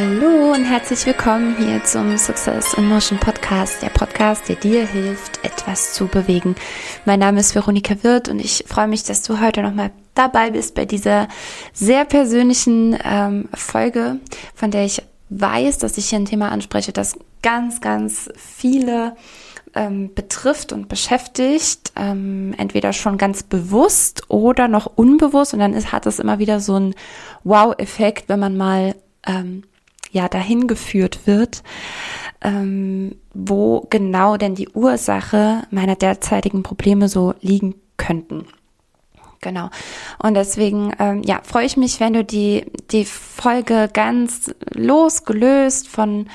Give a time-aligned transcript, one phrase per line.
[0.00, 5.44] Hallo und herzlich willkommen hier zum Success in Motion Podcast, der Podcast, der dir hilft,
[5.44, 6.54] etwas zu bewegen.
[7.04, 10.74] Mein Name ist Veronika Wirth und ich freue mich, dass du heute nochmal dabei bist
[10.74, 11.28] bei dieser
[11.74, 14.20] sehr persönlichen ähm, Folge,
[14.54, 19.16] von der ich weiß, dass ich hier ein Thema anspreche, das ganz, ganz viele
[19.74, 25.52] ähm, betrifft und beschäftigt, ähm, entweder schon ganz bewusst oder noch unbewusst.
[25.52, 26.94] Und dann ist, hat es immer wieder so einen
[27.44, 28.94] Wow-Effekt, wenn man mal
[29.26, 29.64] ähm,
[30.10, 31.62] ja dahin geführt wird,
[32.42, 38.46] ähm, wo genau denn die Ursache meiner derzeitigen Probleme so liegen könnten.
[39.40, 39.70] Genau.
[40.22, 46.28] Und deswegen, ähm, ja, freue ich mich, wenn du die, die Folge ganz losgelöst von,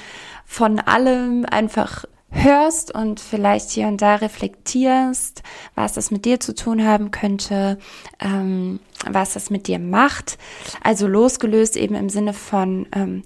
[0.46, 5.44] von allem einfach hörst und vielleicht hier und da reflektierst,
[5.76, 7.78] was das mit dir zu tun haben könnte,
[8.20, 10.38] ähm, was das mit dir macht.
[10.84, 13.24] Also losgelöst eben im Sinne von, ähm,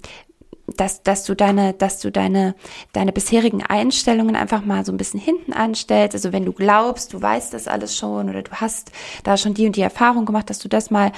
[0.76, 2.54] dass, dass du deine, dass du deine,
[2.92, 6.14] deine bisherigen Einstellungen einfach mal so ein bisschen hinten anstellst.
[6.14, 8.92] Also wenn du glaubst, du weißt das alles schon oder du hast
[9.24, 11.12] da schon die und die Erfahrung gemacht, dass du das mal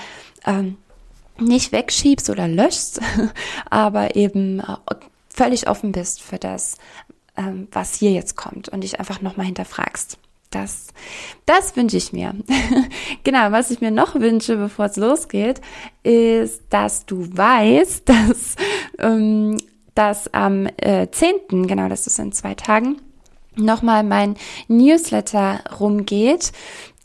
[0.46, 0.76] ähm,
[1.38, 3.00] nicht wegschiebst oder löschst,
[3.70, 4.94] aber eben äh,
[5.28, 6.76] völlig offen bist für das,
[7.36, 10.18] ähm, was hier jetzt kommt und dich einfach nochmal hinterfragst.
[10.52, 10.88] Das,
[11.46, 12.34] das wünsche ich mir.
[13.24, 15.62] genau, was ich mir noch wünsche, bevor es losgeht,
[16.02, 18.56] ist, dass du weißt, dass,
[18.98, 19.58] ähm,
[19.94, 23.00] dass am äh, 10., genau, das ist in zwei Tagen,
[23.56, 24.36] nochmal mein
[24.68, 26.52] Newsletter rumgeht.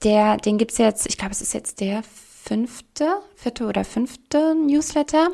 [0.03, 5.29] Der, den gibt's jetzt, ich glaube, es ist jetzt der fünfte, vierte oder fünfte Newsletter.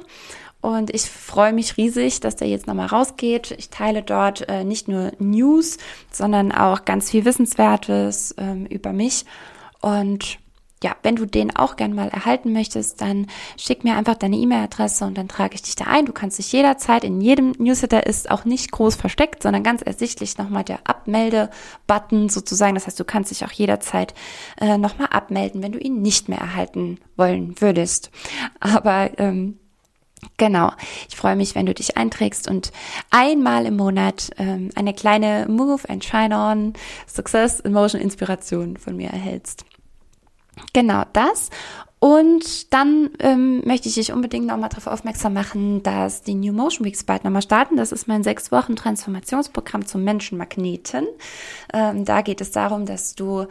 [0.61, 3.51] Und ich freue mich riesig, dass der jetzt nochmal rausgeht.
[3.57, 5.77] Ich teile dort äh, nicht nur News,
[6.09, 9.25] sondern auch ganz viel Wissenswertes ähm, über mich.
[9.81, 10.39] Und
[10.83, 13.27] ja, wenn du den auch gern mal erhalten möchtest, dann
[13.57, 16.05] schick mir einfach deine E-Mail-Adresse und dann trage ich dich da ein.
[16.05, 20.37] Du kannst dich jederzeit, in jedem Newsletter ist auch nicht groß versteckt, sondern ganz ersichtlich
[20.37, 22.75] nochmal der Abmelde-Button sozusagen.
[22.75, 24.13] Das heißt, du kannst dich auch jederzeit
[24.59, 28.11] äh, nochmal abmelden, wenn du ihn nicht mehr erhalten wollen würdest.
[28.59, 29.57] Aber ähm,
[30.37, 30.71] Genau.
[31.09, 32.71] Ich freue mich, wenn du dich einträgst und
[33.09, 36.73] einmal im Monat ähm, eine kleine Move and Shine On
[37.07, 39.65] Success Emotion Inspiration von mir erhältst.
[40.73, 41.49] Genau das.
[41.99, 46.85] Und dann ähm, möchte ich dich unbedingt nochmal darauf aufmerksam machen, dass die New Motion
[46.85, 47.77] Weeks bald nochmal starten.
[47.77, 51.07] Das ist mein sechs Wochen Transformationsprogramm zum Menschenmagneten.
[51.73, 53.47] Ähm, da geht es darum, dass du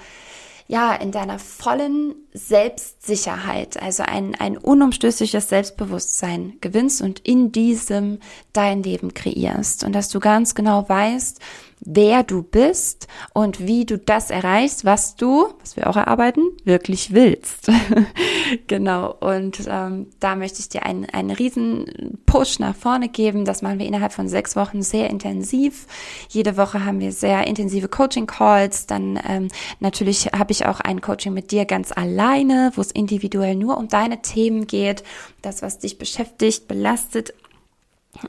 [0.69, 8.21] ja, in deiner vollen Selbstsicherheit, also ein, ein unumstößliches Selbstbewusstsein gewinnst und in diesem
[8.53, 11.41] dein Leben kreierst und dass du ganz genau weißt,
[11.85, 17.13] wer du bist und wie du das erreichst, was du, was wir auch erarbeiten, wirklich
[17.13, 17.71] willst.
[18.69, 19.15] genau.
[19.21, 23.45] Und ähm, da möchte ich dir einen, einen riesen Push nach vorne geben.
[23.45, 25.87] Das machen wir innerhalb von sechs Wochen sehr intensiv.
[26.29, 28.87] Jede Woche haben wir sehr intensive Coaching-Calls.
[28.87, 29.49] Dann ähm,
[29.81, 33.89] natürlich habe ich auch ein Coaching mit dir ganz alleine, wo es individuell nur um
[33.89, 35.03] deine Themen geht.
[35.43, 37.35] Das, was dich beschäftigt, belastet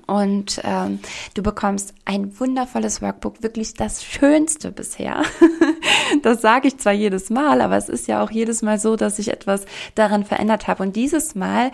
[0.08, 1.00] und ähm,
[1.34, 5.24] du bekommst ein wundervolles Workbook, wirklich das Schönste bisher.
[6.24, 9.20] das sage ich zwar jedes Mal, aber es ist ja auch jedes Mal so, dass
[9.20, 10.84] ich etwas daran verändert habe.
[10.84, 11.72] Und dieses Mal,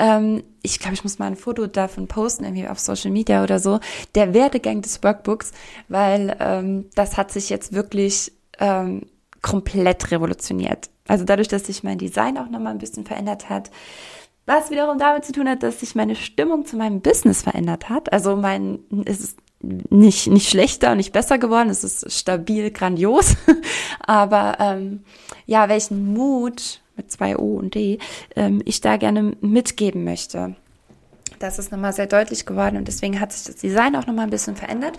[0.00, 3.60] ähm, ich glaube, ich muss mal ein Foto davon posten, irgendwie auf Social Media oder
[3.60, 3.78] so,
[4.16, 5.52] der Werdegang des Workbooks,
[5.88, 9.06] weil ähm, das hat sich jetzt wirklich ähm,
[9.40, 10.90] komplett revolutioniert.
[11.06, 13.70] Also dadurch, dass sich mein Design auch nochmal ein bisschen verändert hat,
[14.46, 18.12] was wiederum damit zu tun hat, dass sich meine Stimmung zu meinem Business verändert hat.
[18.12, 23.36] Also mein, es ist nicht, nicht schlechter und nicht besser geworden, es ist stabil, grandios.
[24.00, 25.04] Aber ähm,
[25.46, 27.98] ja, welchen Mut mit zwei O und D
[28.36, 30.56] ähm, ich da gerne mitgeben möchte.
[31.38, 34.30] Das ist nochmal sehr deutlich geworden und deswegen hat sich das Design auch nochmal ein
[34.30, 34.96] bisschen verändert.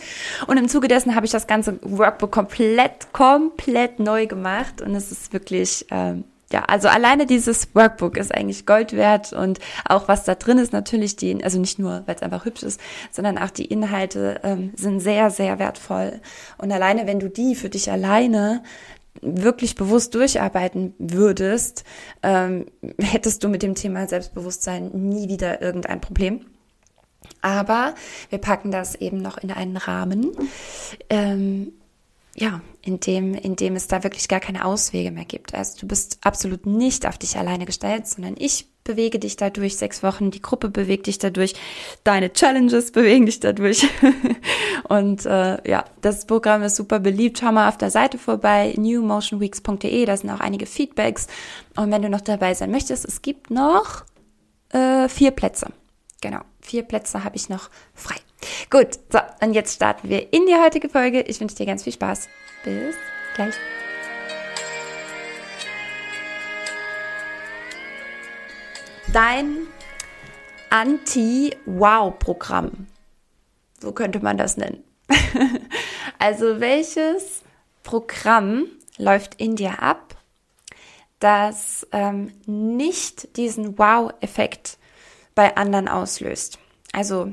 [0.47, 5.11] Und im Zuge dessen habe ich das ganze Workbook komplett, komplett neu gemacht und es
[5.11, 10.23] ist wirklich ähm, ja, also alleine dieses Workbook ist eigentlich Gold wert und auch was
[10.23, 12.79] da drin ist, natürlich die, also nicht nur, weil es einfach hübsch ist,
[13.11, 16.21] sondern auch die Inhalte ähm, sind sehr, sehr wertvoll.
[16.59, 18.61] Und alleine, wenn du die für dich alleine
[19.21, 21.85] wirklich bewusst durcharbeiten würdest,
[22.21, 22.67] ähm,
[23.01, 26.45] hättest du mit dem Thema Selbstbewusstsein nie wieder irgendein Problem.
[27.41, 27.95] Aber
[28.29, 30.31] wir packen das eben noch in einen Rahmen.
[31.09, 31.73] Ähm,
[32.35, 35.53] ja, in dem, in dem es da wirklich gar keine Auswege mehr gibt.
[35.53, 40.03] Also du bist absolut nicht auf dich alleine gestellt, sondern ich bewege dich dadurch sechs
[40.03, 41.53] Wochen, die Gruppe bewegt dich dadurch,
[42.03, 43.87] deine Challenges bewegen dich dadurch.
[44.89, 47.39] und äh, ja, das Programm ist super beliebt.
[47.39, 51.27] Schau mal auf der Seite vorbei, newmotionweeks.de, da sind auch einige Feedbacks.
[51.75, 54.03] Und wenn du noch dabei sein möchtest, es gibt noch
[54.69, 55.67] äh, vier Plätze.
[56.21, 56.41] Genau.
[56.63, 58.15] Vier Plätze habe ich noch frei.
[58.69, 61.19] Gut, so, und jetzt starten wir in die heutige Folge.
[61.21, 62.29] Ich wünsche dir ganz viel Spaß.
[62.63, 62.95] Bis
[63.35, 63.55] gleich.
[69.11, 69.67] Dein
[70.69, 72.87] Anti-Wow-Programm.
[73.81, 74.85] So könnte man das nennen.
[76.17, 77.41] also welches
[77.83, 78.67] Programm
[78.97, 80.15] läuft in dir ab,
[81.19, 84.77] das ähm, nicht diesen Wow-Effekt
[85.35, 86.59] bei anderen auslöst.
[86.91, 87.31] Also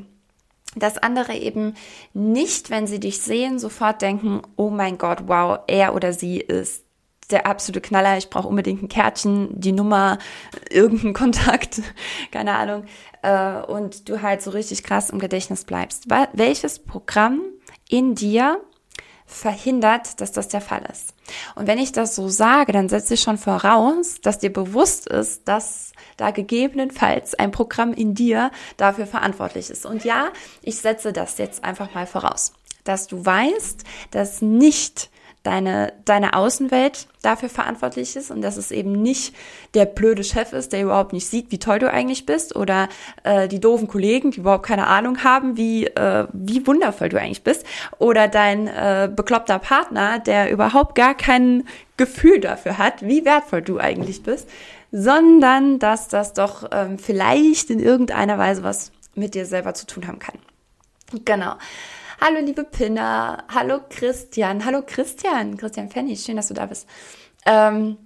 [0.76, 1.74] dass andere eben
[2.14, 6.84] nicht, wenn sie dich sehen, sofort denken, oh mein Gott, wow, er oder sie ist
[7.30, 10.18] der absolute Knaller, ich brauche unbedingt ein Kärtchen, die Nummer,
[10.68, 11.80] irgendeinen Kontakt,
[12.30, 12.84] keine Ahnung,
[13.22, 16.06] äh, und du halt so richtig krass im Gedächtnis bleibst.
[16.32, 17.40] Welches Programm
[17.88, 18.60] in dir
[19.26, 21.14] verhindert, dass das der Fall ist.
[21.54, 25.46] Und wenn ich das so sage, dann setze ich schon voraus, dass dir bewusst ist,
[25.46, 25.89] dass
[26.20, 29.86] da gegebenenfalls ein Programm in dir dafür verantwortlich ist.
[29.86, 30.28] Und ja,
[30.62, 32.52] ich setze das jetzt einfach mal voraus,
[32.84, 35.10] dass du weißt, dass nicht
[35.42, 39.34] deine, deine Außenwelt dafür verantwortlich ist und dass es eben nicht
[39.72, 42.88] der blöde Chef ist, der überhaupt nicht sieht, wie toll du eigentlich bist oder
[43.24, 47.42] äh, die doofen Kollegen, die überhaupt keine Ahnung haben, wie, äh, wie wundervoll du eigentlich
[47.42, 47.64] bist
[47.98, 51.66] oder dein äh, bekloppter Partner, der überhaupt gar kein
[51.96, 54.48] Gefühl dafür hat, wie wertvoll du eigentlich bist,
[54.92, 60.06] sondern dass das doch ähm, vielleicht in irgendeiner Weise was mit dir selber zu tun
[60.06, 60.38] haben kann.
[61.24, 61.54] Genau.
[62.20, 66.86] Hallo liebe Pinna, hallo Christian, hallo Christian, Christian Fenny, schön, dass du da bist.
[67.46, 67.96] Ähm,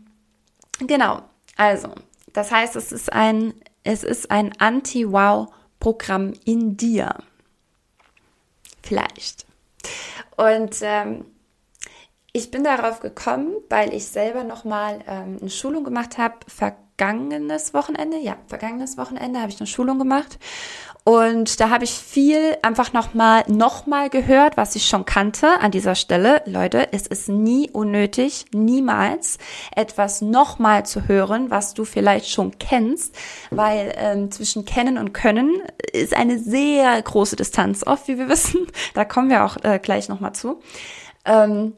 [0.78, 1.22] genau,
[1.56, 1.88] also,
[2.32, 7.16] das heißt, es ist ein, es ist ein Anti-Wow-Programm in dir.
[8.82, 9.46] Vielleicht.
[10.36, 11.25] Und ähm,
[12.36, 18.19] ich bin darauf gekommen, weil ich selber nochmal ähm, eine Schulung gemacht habe, vergangenes Wochenende,
[18.19, 20.40] ja, vergangenes Wochenende habe ich eine Schulung gemacht
[21.04, 25.70] und da habe ich viel einfach nochmal noch mal gehört, was ich schon kannte an
[25.70, 26.42] dieser Stelle.
[26.44, 29.38] Leute, es ist nie unnötig, niemals
[29.76, 33.14] etwas nochmal zu hören, was du vielleicht schon kennst,
[33.50, 38.66] weil ähm, zwischen kennen und können ist eine sehr große Distanz oft, wie wir wissen.
[38.94, 40.60] Da kommen wir auch äh, gleich nochmal zu.
[41.26, 41.75] Ähm,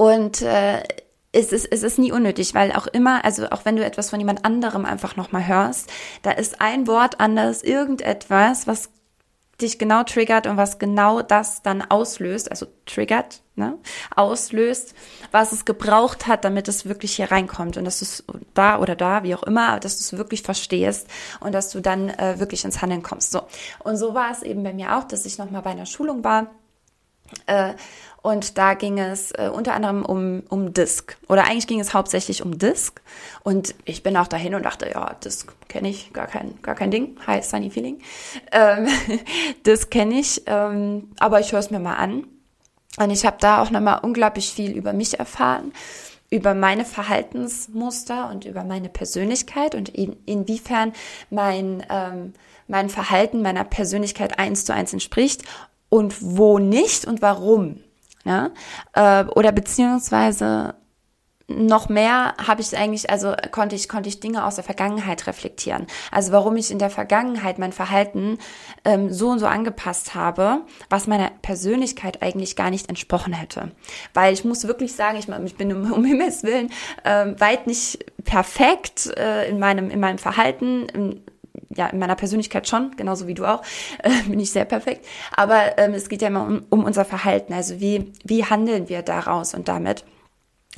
[0.00, 0.82] und äh,
[1.30, 4.18] es ist, es ist nie unnötig, weil auch immer, also auch wenn du etwas von
[4.18, 5.92] jemand anderem einfach nochmal hörst,
[6.22, 8.88] da ist ein Wort anders, irgendetwas, was
[9.60, 13.76] dich genau triggert und was genau das dann auslöst, also triggert, ne,
[14.16, 14.94] auslöst,
[15.32, 18.24] was es gebraucht hat, damit es wirklich hier reinkommt und dass du es
[18.54, 21.08] da oder da, wie auch immer, dass du es wirklich verstehst
[21.40, 23.32] und dass du dann äh, wirklich ins Handeln kommst.
[23.32, 23.42] So
[23.80, 26.46] und so war es eben bei mir auch, dass ich nochmal bei einer Schulung war.
[27.46, 27.74] Äh,
[28.22, 31.16] und da ging es äh, unter anderem um, um Disk.
[31.28, 33.00] Oder eigentlich ging es hauptsächlich um Disk.
[33.42, 36.90] Und ich bin auch dahin und dachte, ja, Disk kenne ich, gar kein, gar kein
[36.90, 37.16] Ding.
[37.26, 38.00] Hi, Sunny Feeling.
[38.52, 38.88] Ähm,
[39.64, 42.26] Disk kenne ich, ähm, aber ich höre es mir mal an.
[42.98, 45.72] Und ich habe da auch nochmal unglaublich viel über mich erfahren,
[46.30, 50.92] über meine Verhaltensmuster und über meine Persönlichkeit und in, inwiefern
[51.30, 52.34] mein, ähm,
[52.66, 55.44] mein Verhalten meiner Persönlichkeit eins zu eins entspricht
[55.88, 57.80] und wo nicht und warum.
[58.24, 58.50] Ja?
[58.94, 60.74] Äh, oder beziehungsweise
[61.50, 65.86] noch mehr habe ich eigentlich, also konnte ich, konnte ich Dinge aus der Vergangenheit reflektieren.
[66.12, 68.38] Also warum ich in der Vergangenheit mein Verhalten
[68.84, 73.72] ähm, so und so angepasst habe, was meiner Persönlichkeit eigentlich gar nicht entsprochen hätte.
[74.14, 76.70] Weil ich muss wirklich sagen, ich, ich bin um, um Himmels Willen
[77.04, 80.86] ähm, weit nicht perfekt äh, in meinem, in meinem Verhalten.
[80.88, 81.24] In,
[81.74, 83.62] ja, in meiner Persönlichkeit schon, genauso wie du auch,
[84.02, 85.06] äh, bin ich sehr perfekt.
[85.34, 87.52] Aber ähm, es geht ja immer um, um unser Verhalten.
[87.52, 90.04] Also wie, wie handeln wir daraus und damit?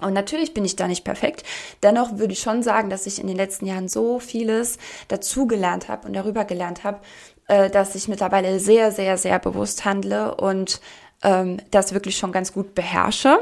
[0.00, 1.44] Und natürlich bin ich da nicht perfekt.
[1.82, 6.06] Dennoch würde ich schon sagen, dass ich in den letzten Jahren so vieles dazugelernt habe
[6.06, 7.00] und darüber gelernt habe,
[7.48, 10.80] äh, dass ich mittlerweile sehr, sehr, sehr bewusst handle und
[11.22, 13.40] ähm, das wirklich schon ganz gut beherrsche.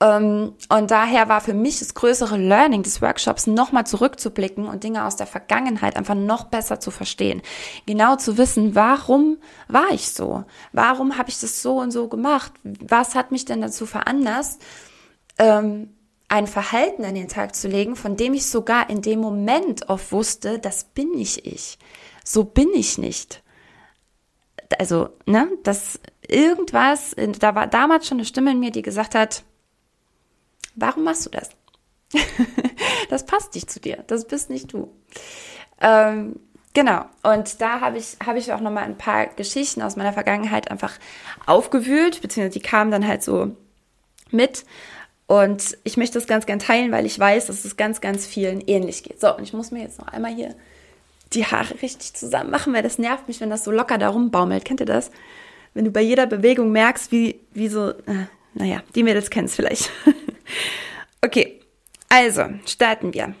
[0.00, 5.04] Ähm, und daher war für mich das größere Learning des Workshops, nochmal zurückzublicken und Dinge
[5.04, 7.42] aus der Vergangenheit einfach noch besser zu verstehen.
[7.86, 9.36] Genau zu wissen, warum
[9.68, 10.44] war ich so?
[10.72, 12.52] Warum habe ich das so und so gemacht?
[12.62, 14.62] Was hat mich denn dazu veranlasst,
[15.38, 15.90] ähm,
[16.28, 20.12] ein Verhalten an den Tag zu legen, von dem ich sogar in dem Moment oft
[20.12, 21.78] wusste, das bin nicht ich.
[22.24, 23.42] So bin ich nicht.
[24.78, 29.42] Also, ne, dass irgendwas, da war damals schon eine Stimme in mir, die gesagt hat,
[30.80, 31.50] Warum machst du das?
[33.08, 34.04] das passt nicht zu dir.
[34.06, 34.90] Das bist nicht du.
[35.80, 36.40] Ähm,
[36.74, 37.04] genau.
[37.22, 40.94] Und da habe ich, habe ich auch nochmal ein paar Geschichten aus meiner Vergangenheit einfach
[41.46, 43.54] aufgewühlt, beziehungsweise die kamen dann halt so
[44.30, 44.64] mit.
[45.26, 48.60] Und ich möchte das ganz gern teilen, weil ich weiß, dass es ganz, ganz vielen
[48.62, 49.20] ähnlich geht.
[49.20, 50.56] So, und ich muss mir jetzt noch einmal hier
[51.32, 54.64] die Haare richtig zusammen machen, weil das nervt mich, wenn das so locker da rumbaumelt.
[54.64, 55.12] Kennt ihr das?
[55.72, 59.54] Wenn du bei jeder Bewegung merkst, wie, wie so, äh, naja, die Mädels kennen es
[59.54, 59.90] vielleicht.
[61.22, 61.60] okay,
[62.08, 63.34] also starten wir.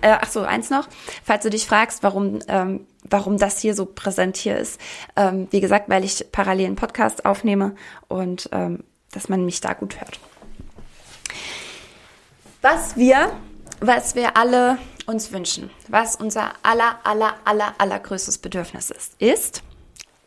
[0.00, 0.88] Äh, ach so, eins noch.
[1.24, 4.80] Falls du dich fragst, warum, ähm, warum das hier so präsent hier ist.
[5.16, 7.74] Ähm, wie gesagt, weil ich parallel einen Podcast aufnehme
[8.08, 10.18] und ähm, dass man mich da gut hört.
[12.60, 13.32] Was wir,
[13.80, 19.62] was wir alle uns wünschen, was unser aller, aller, aller, allergrößtes Bedürfnis ist, ist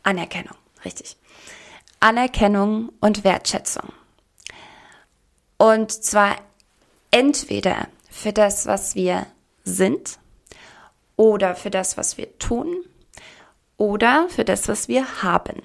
[0.03, 0.55] Anerkennung.
[0.85, 1.17] Richtig.
[1.99, 3.91] Anerkennung und Wertschätzung.
[5.57, 6.35] Und zwar
[7.11, 9.25] entweder für das, was wir
[9.63, 10.19] sind
[11.15, 12.83] oder für das, was wir tun
[13.77, 15.61] oder für das, was wir haben.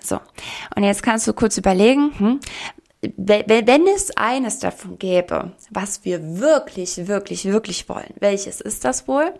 [0.00, 0.20] So,
[0.74, 2.40] und jetzt kannst du kurz überlegen, hm,
[3.16, 9.34] wenn es eines davon gäbe, was wir wirklich, wirklich, wirklich wollen, welches ist das wohl?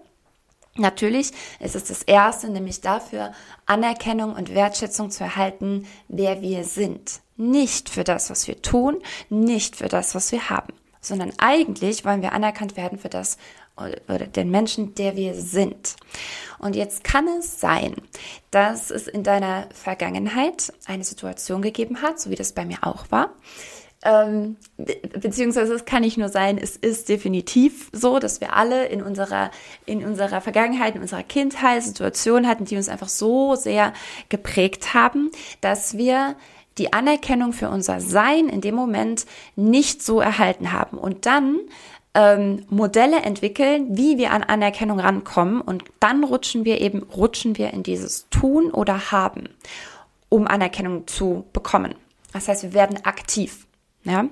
[0.76, 3.32] Natürlich ist es das Erste, nämlich dafür
[3.64, 7.20] Anerkennung und Wertschätzung zu erhalten, wer wir sind.
[7.36, 12.22] Nicht für das, was wir tun, nicht für das, was wir haben, sondern eigentlich wollen
[12.22, 13.36] wir anerkannt werden für das
[13.76, 15.96] oder den Menschen, der wir sind.
[16.58, 17.94] Und jetzt kann es sein,
[18.50, 23.10] dass es in deiner Vergangenheit eine Situation gegeben hat, so wie das bei mir auch
[23.10, 23.34] war,
[24.06, 29.02] ähm, beziehungsweise es kann nicht nur sein, es ist definitiv so, dass wir alle in
[29.02, 29.50] unserer,
[29.84, 33.92] in unserer Vergangenheit, in unserer Kindheit Situationen hatten, die uns einfach so sehr
[34.28, 36.36] geprägt haben, dass wir
[36.78, 40.98] die Anerkennung für unser Sein in dem Moment nicht so erhalten haben.
[40.98, 41.60] Und dann
[42.14, 45.60] ähm, Modelle entwickeln, wie wir an Anerkennung rankommen.
[45.60, 49.50] Und dann rutschen wir eben, rutschen wir in dieses Tun oder Haben,
[50.28, 51.94] um Anerkennung zu bekommen.
[52.32, 53.66] Das heißt, wir werden aktiv.
[54.04, 54.26] Ja?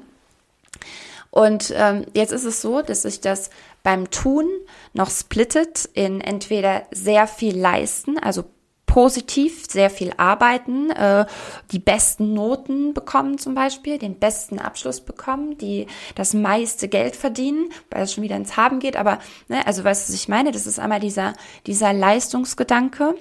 [1.31, 3.51] Und ähm, jetzt ist es so, dass sich das
[3.83, 4.49] beim Tun
[4.93, 8.45] noch splittet in entweder sehr viel leisten, also
[8.95, 11.27] positiv sehr viel arbeiten, äh,
[11.73, 17.71] die besten Noten bekommen zum Beispiel, den besten Abschluss bekommen, die das meiste Geld verdienen,
[17.91, 18.95] weil es schon wieder ins Haben geht.
[18.95, 20.53] Aber ne, also weißt du, was ich meine?
[20.53, 21.33] Das ist einmal dieser
[21.67, 23.17] dieser Leistungsgedanke,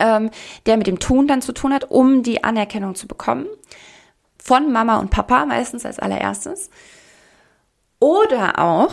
[0.00, 0.28] ähm,
[0.66, 3.46] der mit dem Tun dann zu tun hat, um die Anerkennung zu bekommen
[4.42, 6.68] von Mama und Papa meistens als allererstes.
[8.00, 8.92] Oder auch,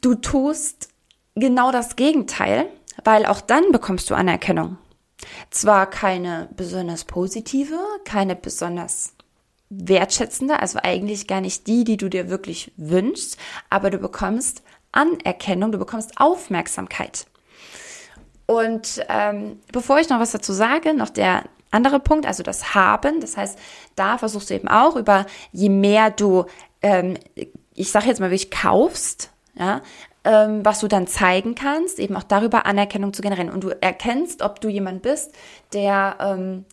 [0.00, 0.90] du tust
[1.34, 2.66] genau das Gegenteil,
[3.02, 4.78] weil auch dann bekommst du Anerkennung.
[5.50, 9.14] Zwar keine besonders positive, keine besonders
[9.70, 13.38] wertschätzende, also eigentlich gar nicht die, die du dir wirklich wünschst,
[13.70, 14.62] aber du bekommst
[14.92, 17.26] Anerkennung, du bekommst Aufmerksamkeit.
[18.46, 23.20] Und ähm, bevor ich noch was dazu sage, noch der andere Punkt, also das Haben.
[23.20, 23.58] Das heißt,
[23.96, 26.44] da versuchst du eben auch über, je mehr du,
[26.82, 27.16] ähm,
[27.74, 29.80] ich sage jetzt mal wirklich kaufst, ja,
[30.24, 33.50] ähm, was du dann zeigen kannst, eben auch darüber Anerkennung zu generieren.
[33.50, 35.32] Und du erkennst, ob du jemand bist,
[35.72, 36.64] der, ähm,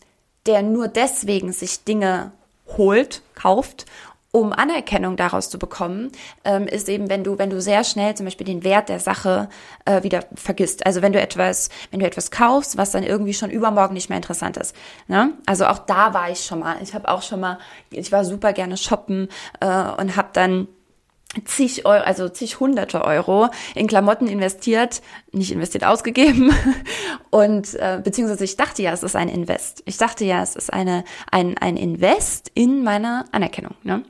[0.46, 2.32] der nur deswegen sich Dinge
[2.76, 3.86] holt, kauft
[4.32, 6.12] um Anerkennung daraus zu bekommen,
[6.44, 9.48] ähm, ist eben, wenn du, wenn du sehr schnell zum Beispiel den Wert der Sache
[9.84, 10.86] äh, wieder vergisst.
[10.86, 14.16] Also wenn du etwas, wenn du etwas kaufst, was dann irgendwie schon übermorgen nicht mehr
[14.16, 14.74] interessant ist.
[15.08, 15.32] Ne?
[15.46, 16.76] Also auch da war ich schon mal.
[16.80, 17.58] Ich habe auch schon mal,
[17.90, 19.28] ich war super gerne shoppen
[19.58, 20.68] äh, und habe dann
[21.44, 25.00] zig Euro, also zig hunderte Euro in Klamotten investiert,
[25.32, 26.52] nicht investiert, ausgegeben.
[27.30, 29.82] Und äh, beziehungsweise ich dachte ja, es ist ein Invest.
[29.86, 33.74] Ich dachte ja, es ist eine, ein, ein Invest in meine Anerkennung.
[33.84, 34.02] Ne?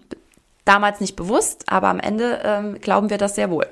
[0.65, 3.67] Damals nicht bewusst, aber am Ende ähm, glauben wir das sehr wohl.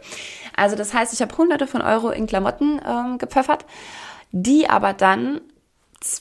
[0.56, 3.64] Also das heißt, ich habe hunderte von Euro in Klamotten ähm, gepfeffert,
[4.32, 5.40] die aber dann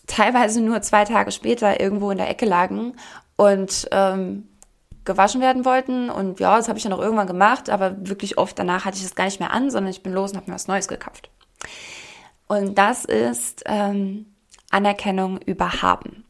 [0.07, 2.95] teilweise nur zwei Tage später irgendwo in der Ecke lagen
[3.35, 4.47] und ähm,
[5.07, 6.11] gewaschen werden wollten.
[6.11, 9.03] Und ja, das habe ich dann auch irgendwann gemacht, aber wirklich oft danach hatte ich
[9.03, 11.31] das gar nicht mehr an, sondern ich bin los und habe mir was Neues gekauft.
[12.47, 14.27] Und das ist ähm,
[14.69, 16.23] Anerkennung über Haben.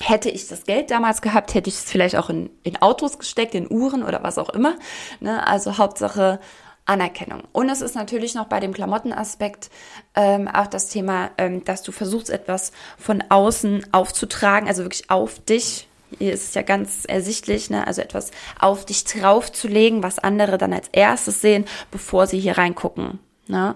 [0.00, 3.54] Hätte ich das Geld damals gehabt, hätte ich es vielleicht auch in, in Autos gesteckt,
[3.54, 4.76] in Uhren oder was auch immer.
[5.20, 5.46] Ne?
[5.46, 6.40] Also Hauptsache
[6.86, 7.42] Anerkennung.
[7.52, 9.70] Und es ist natürlich noch bei dem Klamottenaspekt
[10.14, 15.38] ähm, auch das Thema, ähm, dass du versuchst, etwas von außen aufzutragen, also wirklich auf
[15.38, 17.86] dich hier ist es ja ganz ersichtlich, ne?
[17.86, 23.18] also etwas auf dich draufzulegen, was andere dann als erstes sehen, bevor sie hier reingucken.
[23.46, 23.74] Ne?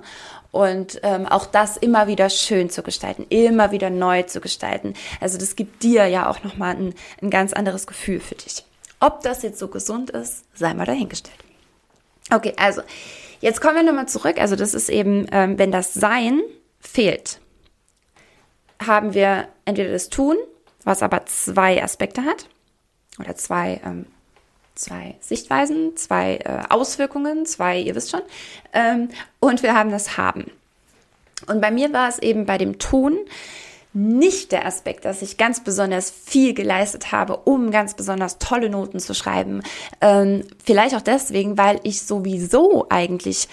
[0.51, 4.95] Und ähm, auch das immer wieder schön zu gestalten, immer wieder neu zu gestalten.
[5.21, 8.65] Also das gibt dir ja auch nochmal ein, ein ganz anderes Gefühl für dich.
[9.01, 11.39] Ob das jetzt so gesund ist, sei mal dahingestellt.
[12.33, 12.83] Okay, also
[13.41, 14.39] jetzt kommen wir nochmal zurück.
[14.41, 16.41] Also das ist eben, ähm, wenn das Sein
[16.81, 17.41] fehlt,
[18.85, 20.37] haben wir entweder das Tun
[20.85, 22.49] was aber zwei Aspekte hat
[23.19, 24.07] oder zwei, ähm,
[24.75, 28.23] zwei Sichtweisen, zwei äh, Auswirkungen, zwei, ihr wisst schon.
[28.73, 29.09] Ähm,
[29.41, 30.51] und wir haben das Haben.
[31.47, 33.19] Und bei mir war es eben bei dem Tun
[33.95, 39.01] nicht der Aspekt, dass ich ganz besonders viel geleistet habe, um ganz besonders tolle Noten
[39.01, 39.63] zu schreiben.
[40.01, 43.49] Ähm, vielleicht auch deswegen, weil ich sowieso eigentlich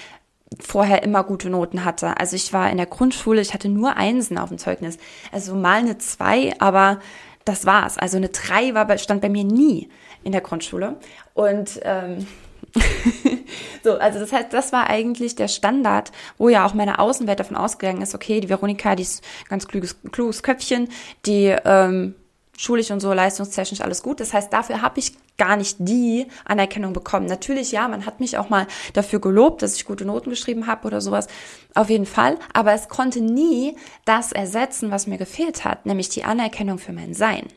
[0.59, 2.17] vorher immer gute Noten hatte.
[2.17, 4.97] Also ich war in der Grundschule, ich hatte nur Einsen auf dem Zeugnis.
[5.31, 6.99] Also mal eine zwei, aber
[7.45, 7.97] das war's.
[7.97, 9.89] Also eine drei war, stand bei mir nie
[10.23, 10.97] in der Grundschule.
[11.33, 12.25] Und ähm,
[13.83, 17.55] so, also das heißt, das war eigentlich der Standard, wo ja auch meine Außenwelt davon
[17.55, 20.89] ausgegangen ist, okay, die Veronika, die ist ganz kluges, kluges Köpfchen,
[21.25, 22.15] die ähm,
[22.57, 24.19] schulisch und so leistungstechnisch alles gut.
[24.19, 27.25] Das heißt, dafür habe ich gar nicht die Anerkennung bekommen.
[27.25, 30.87] Natürlich, ja, man hat mich auch mal dafür gelobt, dass ich gute Noten geschrieben habe
[30.87, 31.27] oder sowas.
[31.73, 32.37] Auf jeden Fall.
[32.53, 37.13] Aber es konnte nie das ersetzen, was mir gefehlt hat, nämlich die Anerkennung für mein
[37.13, 37.47] Sein.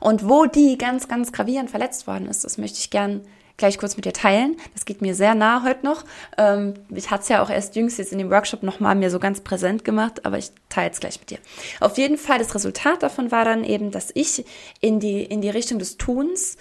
[0.00, 3.22] Und wo die ganz, ganz gravierend verletzt worden ist, das möchte ich gern
[3.56, 4.56] gleich kurz mit dir teilen.
[4.72, 6.04] Das geht mir sehr nah heute noch.
[6.38, 9.18] Ähm, ich hatte es ja auch erst jüngst jetzt in dem Workshop nochmal mir so
[9.18, 11.38] ganz präsent gemacht, aber ich teile es gleich mit dir.
[11.80, 14.44] Auf jeden Fall, das Resultat davon war dann eben, dass ich
[14.80, 16.56] in die, in die Richtung des Tuns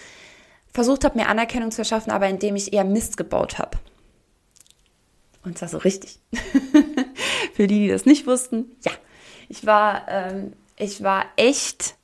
[0.71, 3.77] versucht habe, mir Anerkennung zu erschaffen, aber indem ich eher Mist gebaut habe.
[5.43, 6.19] Und zwar so richtig.
[7.53, 8.91] Für die, die das nicht wussten, ja.
[9.49, 11.95] Ich war, ähm, ich war echt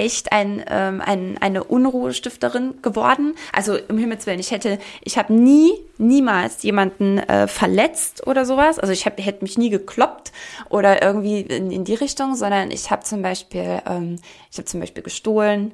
[0.00, 3.34] echt ein, ähm, ein, eine Unruhestifterin geworden.
[3.52, 8.78] Also im Himmels Willen, ich hätte, ich habe nie, niemals jemanden äh, verletzt oder sowas.
[8.78, 10.32] Also ich hätte mich nie gekloppt
[10.70, 14.16] oder irgendwie in, in die Richtung, sondern ich habe zum Beispiel, ähm,
[14.50, 15.72] ich habe zum Beispiel gestohlen,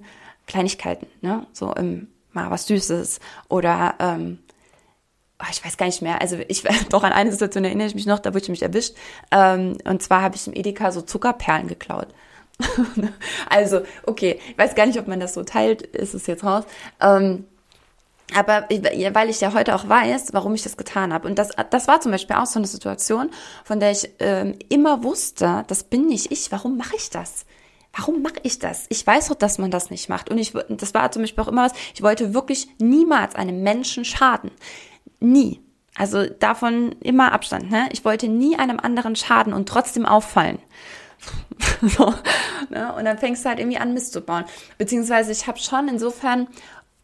[0.49, 4.39] Kleinigkeiten, ne, so im mal was Süßes oder ähm,
[5.41, 6.21] oh, ich weiß gar nicht mehr.
[6.21, 8.95] Also ich doch an eine Situation erinnere ich mich noch, da wurde ich mich erwischt.
[9.31, 12.09] Ähm, und zwar habe ich im Edeka so Zuckerperlen geklaut.
[13.51, 16.65] also, okay, ich weiß gar nicht, ob man das so teilt, ist es jetzt raus.
[17.01, 17.45] Ähm,
[18.35, 21.29] aber weil ich ja heute auch weiß, warum ich das getan habe.
[21.29, 23.31] Und das, das war zum Beispiel auch so eine Situation,
[23.65, 27.47] von der ich ähm, immer wusste, das bin nicht ich, warum mache ich das?
[27.97, 28.87] Warum mache ich das?
[28.89, 30.29] Ich weiß doch, dass man das nicht macht.
[30.29, 34.05] Und ich, das war zum Beispiel auch immer was, ich wollte wirklich niemals einem Menschen
[34.05, 34.51] schaden.
[35.21, 35.63] Nie.
[35.95, 37.71] Also davon immer Abstand.
[37.71, 37.89] Ne?
[37.93, 40.59] Ich wollte nie einem anderen schaden und trotzdem auffallen.
[41.83, 42.15] so,
[42.71, 42.93] ne?
[42.95, 44.45] Und dann fängst du halt irgendwie an, Mist zu bauen.
[44.79, 46.49] Beziehungsweise ich habe schon insofern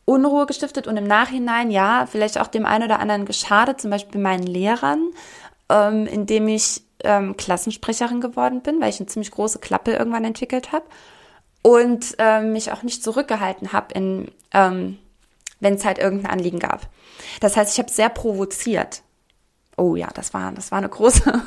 [0.05, 4.21] Unruhe gestiftet und im Nachhinein, ja, vielleicht auch dem einen oder anderen geschadet, zum Beispiel
[4.21, 5.11] meinen Lehrern,
[5.69, 10.73] ähm, indem ich ähm, Klassensprecherin geworden bin, weil ich eine ziemlich große Klappe irgendwann entwickelt
[10.73, 10.85] habe
[11.63, 14.99] und ähm, mich auch nicht zurückgehalten habe, ähm,
[15.61, 16.89] wenn es halt irgendein Anliegen gab.
[17.41, 19.03] Das heißt, ich habe sehr provoziert.
[19.77, 21.43] Oh ja, das war, das war eine große,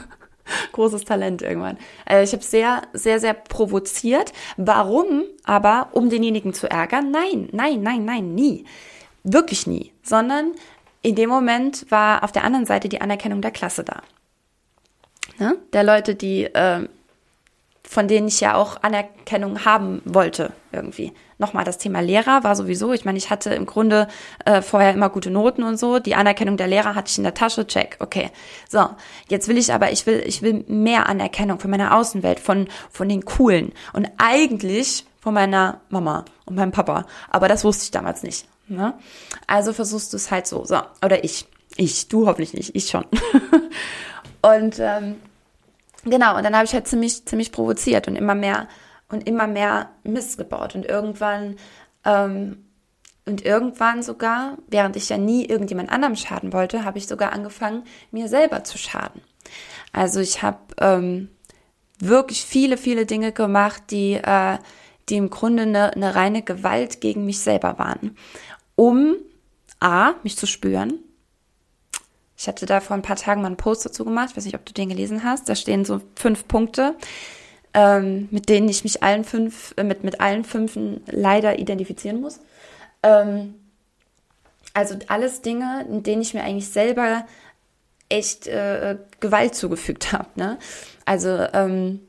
[0.71, 1.77] großes Talent irgendwann.
[2.05, 4.33] Also ich habe sehr, sehr, sehr provoziert.
[4.57, 5.23] Warum?
[5.43, 7.11] Aber um denjenigen zu ärgern?
[7.11, 8.65] Nein, nein, nein, nein, nie.
[9.23, 9.91] Wirklich nie.
[10.03, 10.51] Sondern
[11.01, 14.01] in dem Moment war auf der anderen Seite die Anerkennung der Klasse da.
[15.37, 15.57] Ne?
[15.73, 16.87] Der Leute, die äh,
[17.95, 21.13] von denen ich ja auch Anerkennung haben wollte irgendwie.
[21.37, 24.09] Nochmal das Thema Lehrer war sowieso, ich meine, ich hatte im Grunde
[24.43, 25.99] äh, vorher immer gute Noten und so.
[25.99, 28.31] Die Anerkennung der Lehrer hatte ich in der Tasche, check, okay.
[28.67, 28.89] So,
[29.29, 33.07] jetzt will ich aber, ich will, ich will mehr Anerkennung von meiner Außenwelt, von, von
[33.07, 37.05] den Coolen und eigentlich von meiner Mama und meinem Papa.
[37.29, 38.45] Aber das wusste ich damals nicht.
[38.67, 38.93] Ne?
[39.47, 41.47] Also versuchst du es halt so, so, oder ich.
[41.77, 43.05] Ich, du hoffentlich nicht, ich schon.
[44.41, 45.15] und ähm,
[46.05, 48.67] Genau, und dann habe ich halt ziemlich, ziemlich provoziert und immer mehr
[49.09, 50.75] und immer mehr Mist gebaut.
[50.75, 51.57] Und irgendwann,
[52.05, 52.65] ähm,
[53.25, 57.83] und irgendwann sogar, während ich ja nie irgendjemand anderem schaden wollte, habe ich sogar angefangen,
[58.11, 59.21] mir selber zu schaden.
[59.93, 61.29] Also ich habe ähm,
[61.99, 64.59] wirklich viele, viele Dinge gemacht, die, äh,
[65.09, 68.15] die im Grunde eine, eine reine Gewalt gegen mich selber waren.
[68.75, 69.15] Um
[69.79, 70.99] A, mich zu spüren,
[72.37, 74.29] ich hatte da vor ein paar Tagen mal einen Post dazu gemacht.
[74.31, 75.47] Ich weiß nicht, ob du den gelesen hast.
[75.47, 76.95] Da stehen so fünf Punkte,
[77.73, 82.39] ähm, mit denen ich mich allen fünf, äh, mit, mit allen fünfen leider identifizieren muss.
[83.03, 83.55] Ähm,
[84.73, 87.25] also alles Dinge, in denen ich mir eigentlich selber
[88.09, 90.27] echt äh, Gewalt zugefügt habe.
[90.35, 90.57] Ne?
[91.05, 92.01] Also ähm,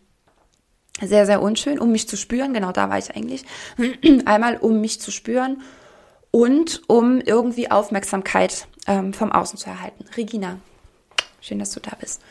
[1.01, 2.53] sehr, sehr unschön, um mich zu spüren.
[2.53, 3.45] Genau da war ich eigentlich.
[4.25, 5.63] Einmal, um mich zu spüren
[6.33, 10.05] und um irgendwie Aufmerksamkeit ähm, vom Außen zu erhalten.
[10.17, 10.59] Regina,
[11.41, 12.23] schön, dass du da bist.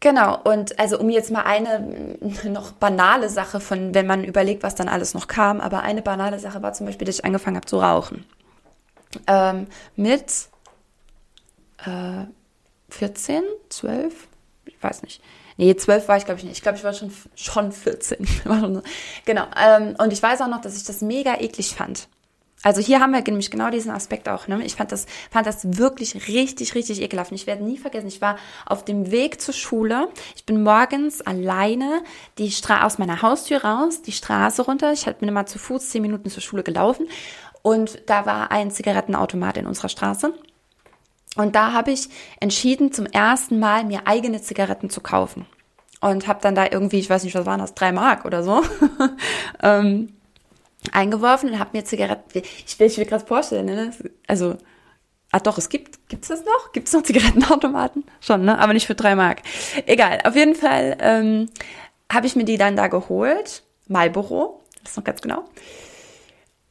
[0.00, 4.74] Genau, und also um jetzt mal eine noch banale Sache von, wenn man überlegt, was
[4.74, 7.66] dann alles noch kam, aber eine banale Sache war zum Beispiel, dass ich angefangen habe
[7.66, 8.26] zu rauchen.
[9.26, 10.30] Ähm, mit
[11.86, 12.26] äh,
[12.90, 14.28] 14, 12,
[14.66, 15.22] ich weiß nicht.
[15.56, 16.56] Nee, 12 war ich glaube ich nicht.
[16.56, 18.26] Ich glaube, ich war schon, schon 14.
[19.24, 19.46] genau.
[19.56, 22.08] Ähm, und ich weiß auch noch, dass ich das mega eklig fand.
[22.64, 24.48] Also hier haben wir nämlich genau diesen Aspekt auch.
[24.48, 24.64] Ne?
[24.64, 27.30] Ich fand das, fand das wirklich richtig, richtig ekelhaft.
[27.30, 30.08] Und ich werde nie vergessen, ich war auf dem Weg zur Schule.
[30.34, 32.02] Ich bin morgens alleine
[32.38, 34.92] die Stra aus meiner Haustür raus, die Straße runter.
[34.92, 37.06] Ich bin immer zu Fuß zehn Minuten zur Schule gelaufen.
[37.60, 40.32] Und da war ein Zigarettenautomat in unserer Straße.
[41.36, 42.08] Und da habe ich
[42.40, 45.44] entschieden, zum ersten Mal mir eigene Zigaretten zu kaufen.
[46.00, 48.62] Und habe dann da irgendwie, ich weiß nicht, was waren das, drei Mark oder so,
[49.62, 50.13] ähm,
[50.92, 53.92] eingeworfen und habe mir Zigaretten, ich will, ich will gerade vorstellen, ne?
[54.26, 54.56] also,
[55.32, 56.72] ah doch, es gibt, gibt's das noch?
[56.72, 58.04] Gibt es noch Zigarettenautomaten?
[58.20, 58.58] Schon, ne?
[58.58, 59.42] Aber nicht für drei Mark.
[59.86, 61.48] Egal, auf jeden Fall ähm,
[62.12, 65.48] habe ich mir die dann da geholt, Marlboro, das ist noch ganz genau,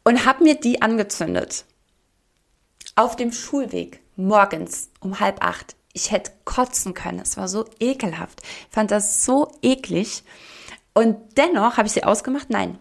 [0.04, 1.66] und habe mir die angezündet.
[2.96, 5.76] Auf dem Schulweg morgens um halb acht.
[5.94, 7.20] Ich hätte kotzen können.
[7.20, 8.42] Es war so ekelhaft.
[8.44, 10.24] Ich fand das so eklig.
[10.94, 12.50] Und dennoch habe ich sie ausgemacht.
[12.50, 12.78] Nein.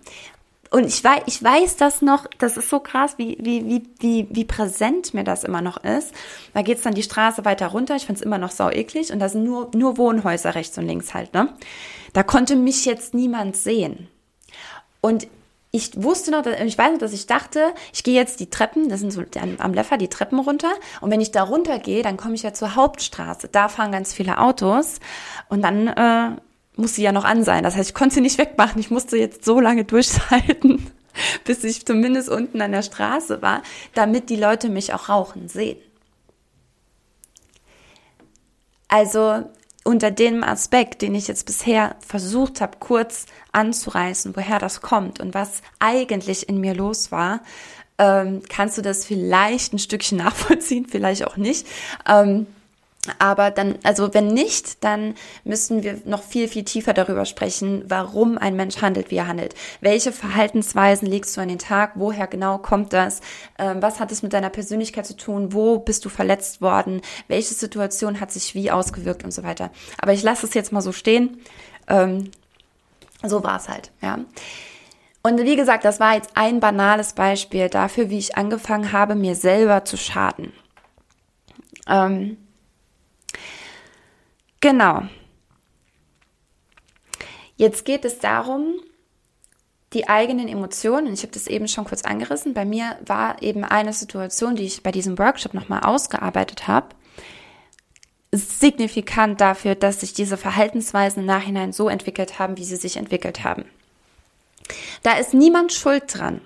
[0.72, 4.26] Und ich weiß, ich weiß das noch, das ist so krass, wie, wie, wie, wie,
[4.30, 6.14] wie präsent mir das immer noch ist.
[6.54, 9.28] Da geht's dann die Straße weiter runter, ich find's immer noch sau eklig und da
[9.28, 11.52] sind nur, nur Wohnhäuser rechts und links halt, ne?
[12.14, 14.08] Da konnte mich jetzt niemand sehen.
[15.02, 15.26] Und
[15.72, 19.00] ich wusste noch, ich weiß noch, dass ich dachte, ich gehe jetzt die Treppen, das
[19.00, 19.22] sind so
[19.58, 20.72] am Leffer die Treppen runter.
[21.02, 23.48] Und wenn ich da runter gehe, dann komme ich ja zur Hauptstraße.
[23.48, 25.00] Da fahren ganz viele Autos.
[25.48, 26.37] Und dann äh,
[26.76, 27.64] muss sie ja noch an sein.
[27.64, 28.80] Das heißt, ich konnte sie nicht wegmachen.
[28.80, 30.90] Ich musste jetzt so lange durchhalten,
[31.44, 33.62] bis ich zumindest unten an der Straße war,
[33.94, 35.78] damit die Leute mich auch rauchen sehen.
[38.88, 39.44] Also
[39.85, 45.35] unter dem Aspekt, den ich jetzt bisher versucht habe, kurz anzureißen, woher das kommt und
[45.35, 47.40] was eigentlich in mir los war,
[47.98, 51.66] ähm, kannst du das vielleicht ein Stückchen nachvollziehen, vielleicht auch nicht.
[52.08, 52.46] Ähm,
[53.18, 58.38] aber dann, also wenn nicht, dann müssen wir noch viel, viel tiefer darüber sprechen, warum
[58.38, 59.56] ein Mensch handelt, wie er handelt.
[59.80, 61.92] Welche Verhaltensweisen legst du an den Tag?
[61.96, 63.20] Woher genau kommt das?
[63.58, 65.52] Ähm, was hat es mit deiner Persönlichkeit zu tun?
[65.52, 67.00] Wo bist du verletzt worden?
[67.26, 69.70] Welche Situation hat sich wie ausgewirkt und so weiter?
[69.98, 71.40] Aber ich lasse es jetzt mal so stehen.
[71.88, 72.30] Ähm,
[73.24, 74.20] so war es halt, ja.
[75.24, 79.34] Und wie gesagt, das war jetzt ein banales Beispiel dafür, wie ich angefangen habe, mir
[79.34, 80.52] selber zu schaden.
[81.88, 82.36] Ähm,
[84.62, 85.03] Genau.
[87.57, 88.77] Jetzt geht es darum,
[89.92, 93.92] die eigenen Emotionen, ich habe das eben schon kurz angerissen, bei mir war eben eine
[93.92, 96.94] Situation, die ich bei diesem Workshop nochmal ausgearbeitet habe,
[98.31, 103.42] signifikant dafür, dass sich diese Verhaltensweisen im Nachhinein so entwickelt haben, wie sie sich entwickelt
[103.42, 103.64] haben.
[105.03, 106.40] Da ist niemand schuld dran.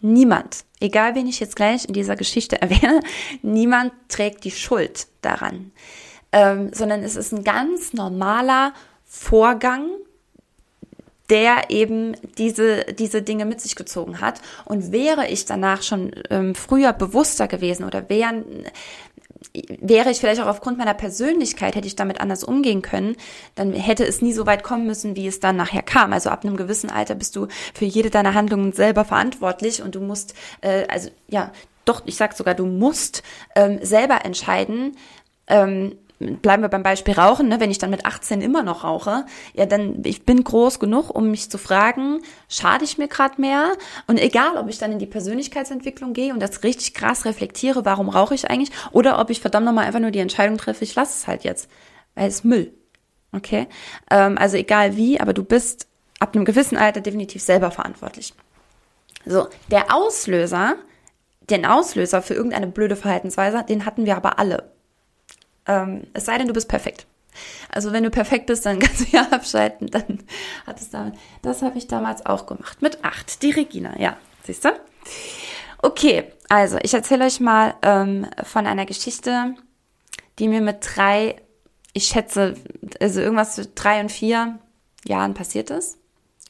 [0.00, 0.64] Niemand.
[0.80, 3.00] Egal, wen ich jetzt gleich in dieser Geschichte erwähne,
[3.40, 5.72] niemand trägt die Schuld daran
[6.32, 8.72] ähm, sondern es ist ein ganz normaler
[9.04, 9.88] Vorgang,
[11.30, 14.40] der eben diese, diese Dinge mit sich gezogen hat.
[14.64, 18.44] Und wäre ich danach schon ähm, früher bewusster gewesen oder wären,
[19.80, 23.16] wäre ich vielleicht auch aufgrund meiner Persönlichkeit, hätte ich damit anders umgehen können,
[23.54, 26.12] dann hätte es nie so weit kommen müssen, wie es dann nachher kam.
[26.12, 30.00] Also ab einem gewissen Alter bist du für jede deiner Handlungen selber verantwortlich und du
[30.00, 31.52] musst, äh, also ja,
[31.84, 33.22] doch, ich sag sogar, du musst
[33.54, 34.96] ähm, selber entscheiden,
[35.46, 37.60] ähm, bleiben wir beim Beispiel Rauchen, ne?
[37.60, 41.30] wenn ich dann mit 18 immer noch rauche, ja, dann ich bin groß genug, um
[41.30, 43.72] mich zu fragen, schade ich mir gerade mehr?
[44.06, 48.08] Und egal, ob ich dann in die Persönlichkeitsentwicklung gehe und das richtig krass reflektiere, warum
[48.08, 51.12] rauche ich eigentlich, oder ob ich verdammt nochmal einfach nur die Entscheidung treffe, ich lasse
[51.18, 51.70] es halt jetzt,
[52.14, 52.72] weil es Müll.
[53.32, 53.68] Okay?
[54.10, 55.86] Ähm, also egal wie, aber du bist
[56.18, 58.34] ab einem gewissen Alter definitiv selber verantwortlich.
[59.24, 60.76] So, der Auslöser,
[61.50, 64.72] den Auslöser für irgendeine blöde Verhaltensweise, den hatten wir aber alle.
[65.68, 67.06] Ähm, es sei denn, du bist perfekt.
[67.70, 69.88] Also wenn du perfekt bist, dann kannst du ja abschalten.
[69.88, 70.24] Dann
[70.66, 71.14] hat es damit.
[71.42, 72.82] Das habe ich damals auch gemacht.
[72.82, 73.42] Mit acht.
[73.42, 74.16] Die Regina, ja.
[74.44, 74.70] Siehst du?
[75.80, 79.54] Okay, also ich erzähle euch mal ähm, von einer Geschichte,
[80.38, 81.36] die mir mit drei,
[81.92, 82.54] ich schätze,
[83.00, 84.58] also irgendwas für drei und vier
[85.04, 85.98] Jahren passiert ist.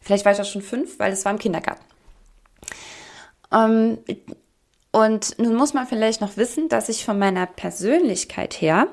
[0.01, 1.85] Vielleicht war ich auch schon fünf, weil es war im Kindergarten.
[3.53, 3.99] Ähm,
[4.93, 8.89] und nun muss man vielleicht noch wissen, dass ich von meiner Persönlichkeit her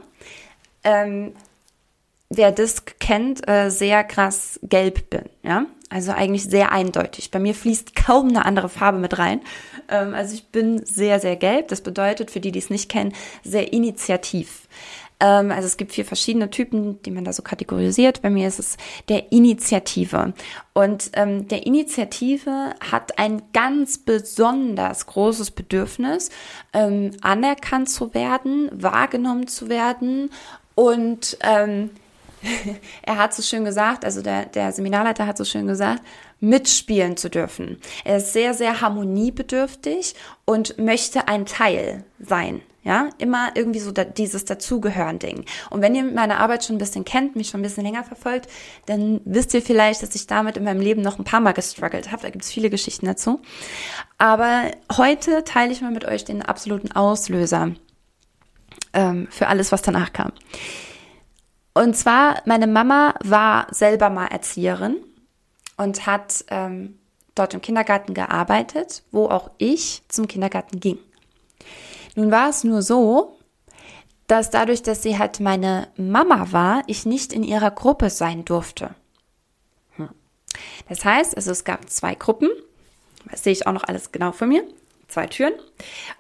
[0.86, 1.34] ähm,
[2.30, 5.24] wer das kennt, äh, sehr krass gelb bin.
[5.44, 5.66] Ja?
[5.90, 7.32] Also eigentlich sehr eindeutig.
[7.32, 9.42] Bei mir fließt kaum eine andere Farbe mit rein.
[9.90, 11.68] Ähm, also ich bin sehr, sehr gelb.
[11.68, 14.68] Das bedeutet, für die, die es nicht kennen, sehr initiativ.
[15.20, 18.22] Ähm, also es gibt vier verschiedene Typen, die man da so kategorisiert.
[18.22, 20.34] Bei mir ist es der Initiative.
[20.74, 26.30] Und ähm, der Initiative hat ein ganz besonders großes Bedürfnis,
[26.74, 30.32] ähm, anerkannt zu werden, wahrgenommen zu werden
[30.76, 31.90] und ähm,
[33.02, 36.02] er hat so schön gesagt, also der, der Seminarleiter hat so schön gesagt,
[36.40, 37.80] mitspielen zu dürfen.
[38.04, 42.62] Er ist sehr, sehr harmoniebedürftig und möchte ein Teil sein.
[42.84, 45.46] Ja, immer irgendwie so da, dieses Dazugehören-Ding.
[45.72, 48.48] Und wenn ihr meine Arbeit schon ein bisschen kennt, mich schon ein bisschen länger verfolgt,
[48.86, 52.12] dann wisst ihr vielleicht, dass ich damit in meinem Leben noch ein paar Mal gestruggelt
[52.12, 52.22] habe.
[52.22, 53.42] Da gibt es viele Geschichten dazu.
[54.20, 57.72] Aber heute teile ich mal mit euch den absoluten Auslöser
[58.96, 60.32] ähm, für alles, was danach kam.
[61.74, 64.98] Und zwar, meine Mama war selber mal Erzieherin
[65.78, 66.98] und hat ähm,
[67.36, 70.98] dort im Kindergarten gearbeitet, wo auch ich zum Kindergarten ging.
[72.16, 73.38] Nun war es nur so,
[74.28, 78.96] dass dadurch, dass sie halt meine Mama war, ich nicht in ihrer Gruppe sein durfte.
[79.98, 80.10] Hm.
[80.88, 82.50] Das heißt, also es gab zwei Gruppen,
[83.30, 84.64] das sehe ich auch noch alles genau vor mir,
[85.08, 85.54] zwei Türen.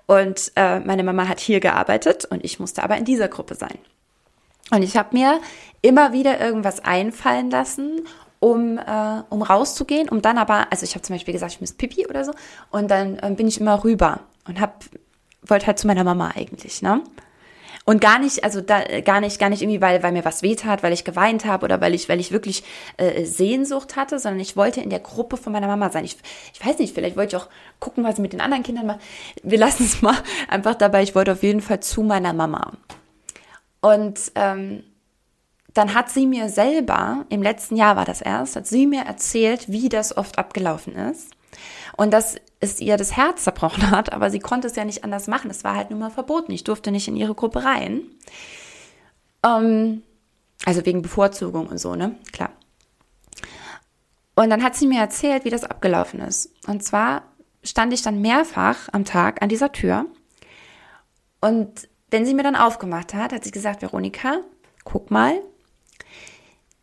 [0.05, 3.77] Und äh, meine Mama hat hier gearbeitet und ich musste aber in dieser Gruppe sein.
[4.71, 5.39] Und ich habe mir
[5.81, 8.07] immer wieder irgendwas einfallen lassen,
[8.39, 11.73] um, äh, um rauszugehen, um dann aber, also ich habe zum Beispiel gesagt, ich muss
[11.73, 12.33] Pipi oder so,
[12.71, 14.73] und dann äh, bin ich immer rüber und habe
[15.47, 17.01] wollte halt zu meiner Mama eigentlich, ne?
[17.87, 20.55] Und gar nicht, also da, gar nicht, gar nicht irgendwie, weil, weil mir was weh
[20.55, 22.63] tat, weil ich geweint habe oder weil ich, weil ich wirklich
[22.97, 26.03] äh, Sehnsucht hatte, sondern ich wollte in der Gruppe von meiner Mama sein.
[26.03, 26.17] Ich,
[26.51, 27.47] ich weiß nicht, vielleicht wollte ich auch
[27.79, 29.01] gucken, was sie mit den anderen Kindern macht.
[29.43, 30.17] Wir lassen es mal
[30.47, 31.03] einfach dabei.
[31.03, 32.73] Ich wollte auf jeden Fall zu meiner Mama.
[33.81, 34.83] Und ähm,
[35.75, 39.69] dann hat sie mir selber, im letzten Jahr war das erst, hat sie mir erzählt,
[39.69, 41.35] wie das oft abgelaufen ist.
[41.97, 45.27] Und dass es ihr das Herz zerbrochen hat, aber sie konnte es ja nicht anders
[45.27, 45.49] machen.
[45.51, 46.51] Es war halt nun mal verboten.
[46.51, 48.01] Ich durfte nicht in ihre Gruppe rein.
[49.43, 50.03] Ähm,
[50.65, 52.15] also wegen Bevorzugung und so, ne?
[52.31, 52.51] Klar.
[54.35, 56.51] Und dann hat sie mir erzählt, wie das abgelaufen ist.
[56.67, 57.23] Und zwar
[57.63, 60.05] stand ich dann mehrfach am Tag an dieser Tür.
[61.41, 64.39] Und wenn sie mir dann aufgemacht hat, hat sie gesagt, Veronika,
[64.83, 65.41] guck mal,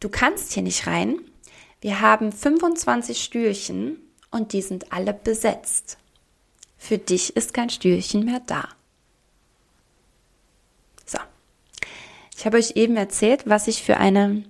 [0.01, 1.19] du kannst hier nicht rein.
[1.81, 3.99] Wir haben 25 Stühlchen
[4.33, 5.99] und die sind alle besetzt.
[6.77, 8.69] Für dich ist kein Stühlchen mehr da.
[11.07, 11.19] So.
[12.37, 14.43] Ich habe euch eben erzählt, was ich für eine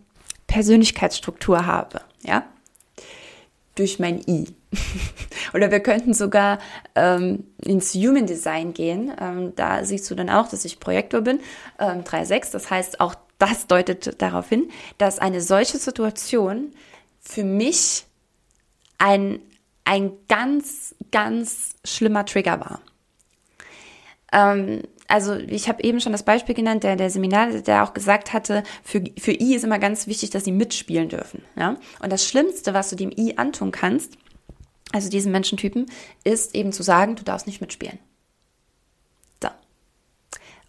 [0.46, 2.46] Persönlichkeitsstruktur habe, ja?
[3.74, 4.46] Durch mein I.
[5.54, 6.58] Oder wir könnten sogar
[6.94, 9.12] ähm, ins Human Design gehen.
[9.20, 11.40] Ähm, da siehst du dann auch, dass ich Projektor bin,
[11.78, 12.52] ähm, 3.6.
[12.52, 16.72] Das heißt, auch das deutet darauf hin, dass eine solche Situation
[17.20, 18.04] für mich
[18.98, 19.40] ein
[19.84, 22.80] ein ganz, ganz schlimmer Trigger war.
[24.32, 28.32] Ähm, also ich habe eben schon das Beispiel genannt, der, der Seminar, der auch gesagt
[28.32, 31.42] hatte, für, für I ist immer ganz wichtig, dass sie mitspielen dürfen.
[31.56, 31.76] Ja?
[32.00, 34.16] Und das Schlimmste, was du dem I antun kannst,
[34.92, 35.86] also diesen Menschentypen,
[36.24, 37.98] ist eben zu sagen, du darfst nicht mitspielen.
[39.42, 39.48] So.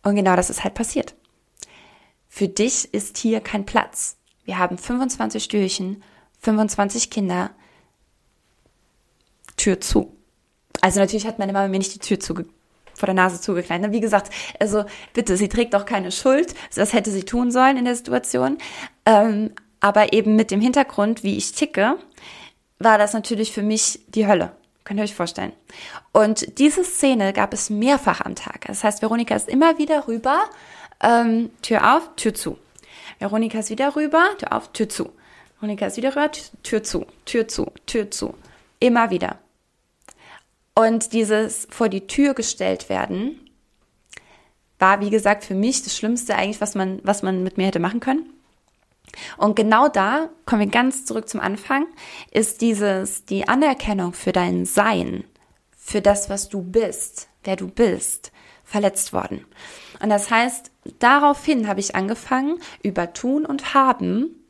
[0.04, 1.16] Und genau das ist halt passiert.
[2.28, 4.18] Für dich ist hier kein Platz.
[4.44, 6.04] Wir haben 25 Stühlchen,
[6.40, 7.52] 25 Kinder,
[9.56, 10.16] Tür zu.
[10.82, 12.46] Also natürlich hat meine Mama mir nicht die Tür zuge
[12.96, 13.92] vor der Nase zugeknallt.
[13.92, 16.54] Wie gesagt, also bitte, sie trägt auch keine Schuld.
[16.76, 18.58] Das hätte sie tun sollen in der Situation.
[19.06, 21.96] Ähm, aber eben mit dem Hintergrund, wie ich ticke,
[22.80, 24.56] war das natürlich für mich die Hölle.
[24.84, 25.54] Könnt ihr euch vorstellen.
[26.12, 28.66] Und diese Szene gab es mehrfach am Tag.
[28.68, 30.44] Das heißt, Veronika ist immer wieder rüber,
[31.02, 32.58] ähm, Tür auf, Tür zu.
[33.20, 35.10] Veronika ist wieder rüber, Tür auf, Tür zu.
[35.60, 36.30] Veronika ist wieder rüber,
[36.64, 38.36] Tür zu, Tür zu, Tür zu.
[38.84, 39.40] Immer wieder.
[40.76, 43.40] Und dieses vor die Tür gestellt werden,
[44.78, 47.80] war, wie gesagt, für mich das Schlimmste eigentlich, was man, was man mit mir hätte
[47.80, 48.34] machen können.
[49.38, 51.86] Und genau da, kommen wir ganz zurück zum Anfang,
[52.32, 55.24] ist dieses, die Anerkennung für dein Sein,
[55.78, 58.34] für das, was du bist, wer du bist,
[58.66, 59.46] verletzt worden.
[60.02, 64.43] Und das heißt, daraufhin habe ich angefangen, über Tun und Haben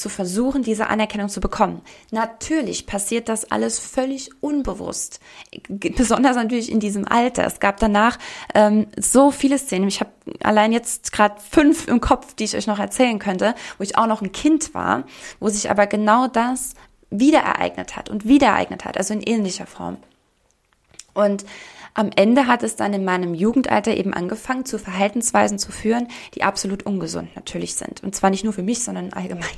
[0.00, 1.82] zu versuchen, diese Anerkennung zu bekommen.
[2.10, 5.20] Natürlich passiert das alles völlig unbewusst,
[5.68, 7.46] besonders natürlich in diesem Alter.
[7.46, 8.18] Es gab danach
[8.54, 9.88] ähm, so viele Szenen.
[9.88, 10.10] Ich habe
[10.42, 14.06] allein jetzt gerade fünf im Kopf, die ich euch noch erzählen könnte, wo ich auch
[14.06, 15.04] noch ein Kind war,
[15.38, 16.74] wo sich aber genau das
[17.10, 19.98] wieder ereignet hat und wieder ereignet hat, also in ähnlicher Form.
[21.12, 21.44] Und
[21.94, 26.44] am Ende hat es dann in meinem Jugendalter eben angefangen, zu Verhaltensweisen zu führen, die
[26.44, 28.02] absolut ungesund natürlich sind.
[28.02, 29.48] Und zwar nicht nur für mich, sondern allgemein.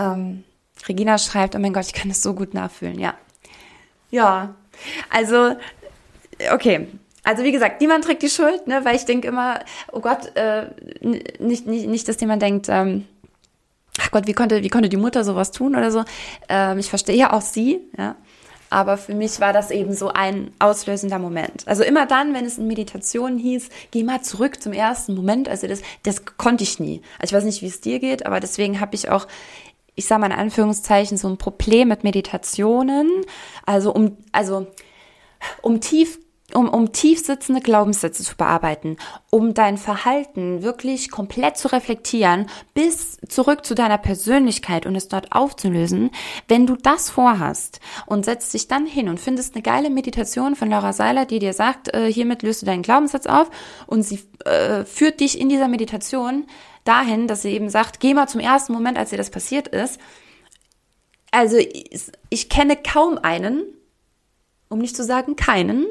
[0.00, 0.44] Ähm,
[0.88, 3.14] Regina schreibt, oh mein Gott, ich kann das so gut nachfühlen, ja.
[4.10, 4.54] Ja,
[5.10, 5.56] also,
[6.52, 6.88] okay.
[7.22, 9.60] Also wie gesagt, niemand trägt die Schuld, ne, weil ich denke immer,
[9.92, 10.70] oh Gott, äh,
[11.38, 13.06] nicht, nicht, nicht, dass jemand denkt, ähm,
[14.00, 16.04] ach Gott, wie konnte, wie konnte die Mutter sowas tun oder so.
[16.48, 18.16] Ähm, ich verstehe ja auch sie, ja.
[18.70, 21.68] aber für mich war das eben so ein auslösender Moment.
[21.68, 25.66] Also immer dann, wenn es in Meditationen hieß, geh mal zurück zum ersten Moment, also
[25.66, 27.02] das, das konnte ich nie.
[27.18, 29.26] Also ich weiß nicht, wie es dir geht, aber deswegen habe ich auch
[29.94, 33.10] ich sage mal in Anführungszeichen, so ein Problem mit Meditationen.
[33.66, 34.66] Also um, also
[35.62, 36.18] um tief
[36.54, 38.96] um, um tief sitzende Glaubenssätze zu bearbeiten,
[39.30, 45.32] um dein Verhalten wirklich komplett zu reflektieren, bis zurück zu deiner Persönlichkeit und es dort
[45.32, 46.10] aufzulösen.
[46.48, 50.70] Wenn du das vorhast und setzt dich dann hin und findest eine geile Meditation von
[50.70, 53.50] Laura Seiler, die dir sagt, äh, hiermit löst du deinen Glaubenssatz auf
[53.86, 56.46] und sie äh, führt dich in dieser Meditation
[56.84, 60.00] dahin, dass sie eben sagt, geh mal zum ersten Moment, als dir das passiert ist.
[61.30, 63.62] Also ich, ich kenne kaum einen,
[64.72, 65.84] um nicht zu sagen keinen,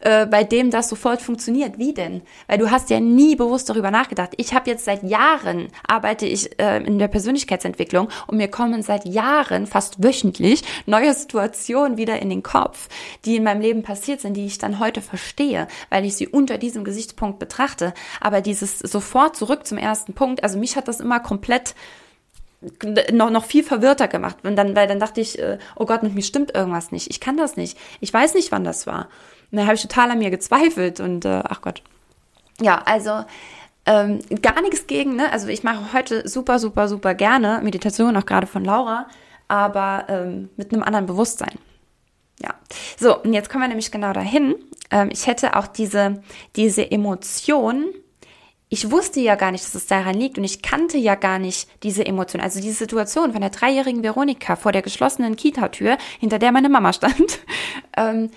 [0.00, 1.78] äh, bei dem das sofort funktioniert.
[1.78, 2.22] Wie denn?
[2.46, 4.30] Weil du hast ja nie bewusst darüber nachgedacht.
[4.38, 9.04] Ich habe jetzt seit Jahren, arbeite ich äh, in der Persönlichkeitsentwicklung und mir kommen seit
[9.04, 12.88] Jahren, fast wöchentlich, neue Situationen wieder in den Kopf,
[13.26, 16.56] die in meinem Leben passiert sind, die ich dann heute verstehe, weil ich sie unter
[16.56, 17.92] diesem Gesichtspunkt betrachte.
[18.18, 21.74] Aber dieses sofort zurück zum ersten Punkt, also mich hat das immer komplett
[23.12, 24.38] noch, noch viel verwirrter gemacht.
[24.42, 27.10] Und dann, weil dann dachte ich, äh, oh Gott, mit mir stimmt irgendwas nicht.
[27.10, 27.78] Ich kann das nicht.
[28.00, 29.08] Ich weiß nicht, wann das war.
[29.50, 31.82] Und dann habe ich total an mir gezweifelt und äh, ach Gott.
[32.60, 33.24] Ja, also
[33.84, 35.32] ähm, gar nichts gegen, ne?
[35.32, 39.06] Also ich mache heute super, super, super gerne Meditation, auch gerade von Laura,
[39.48, 41.58] aber ähm, mit einem anderen Bewusstsein.
[42.40, 42.54] Ja.
[42.98, 44.54] So, und jetzt kommen wir nämlich genau dahin.
[44.90, 46.22] Ähm, ich hätte auch diese,
[46.56, 47.86] diese Emotion
[48.72, 51.68] ich wusste ja gar nicht, dass es daran liegt und ich kannte ja gar nicht
[51.82, 52.40] diese Emotion.
[52.40, 56.92] Also diese Situation von der dreijährigen Veronika vor der geschlossenen Kita-Tür, hinter der meine Mama
[56.94, 57.38] stand.
[57.94, 58.30] Ähm,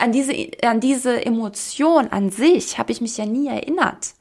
[0.00, 4.14] an diese, an diese Emotion an sich habe ich mich ja nie erinnert.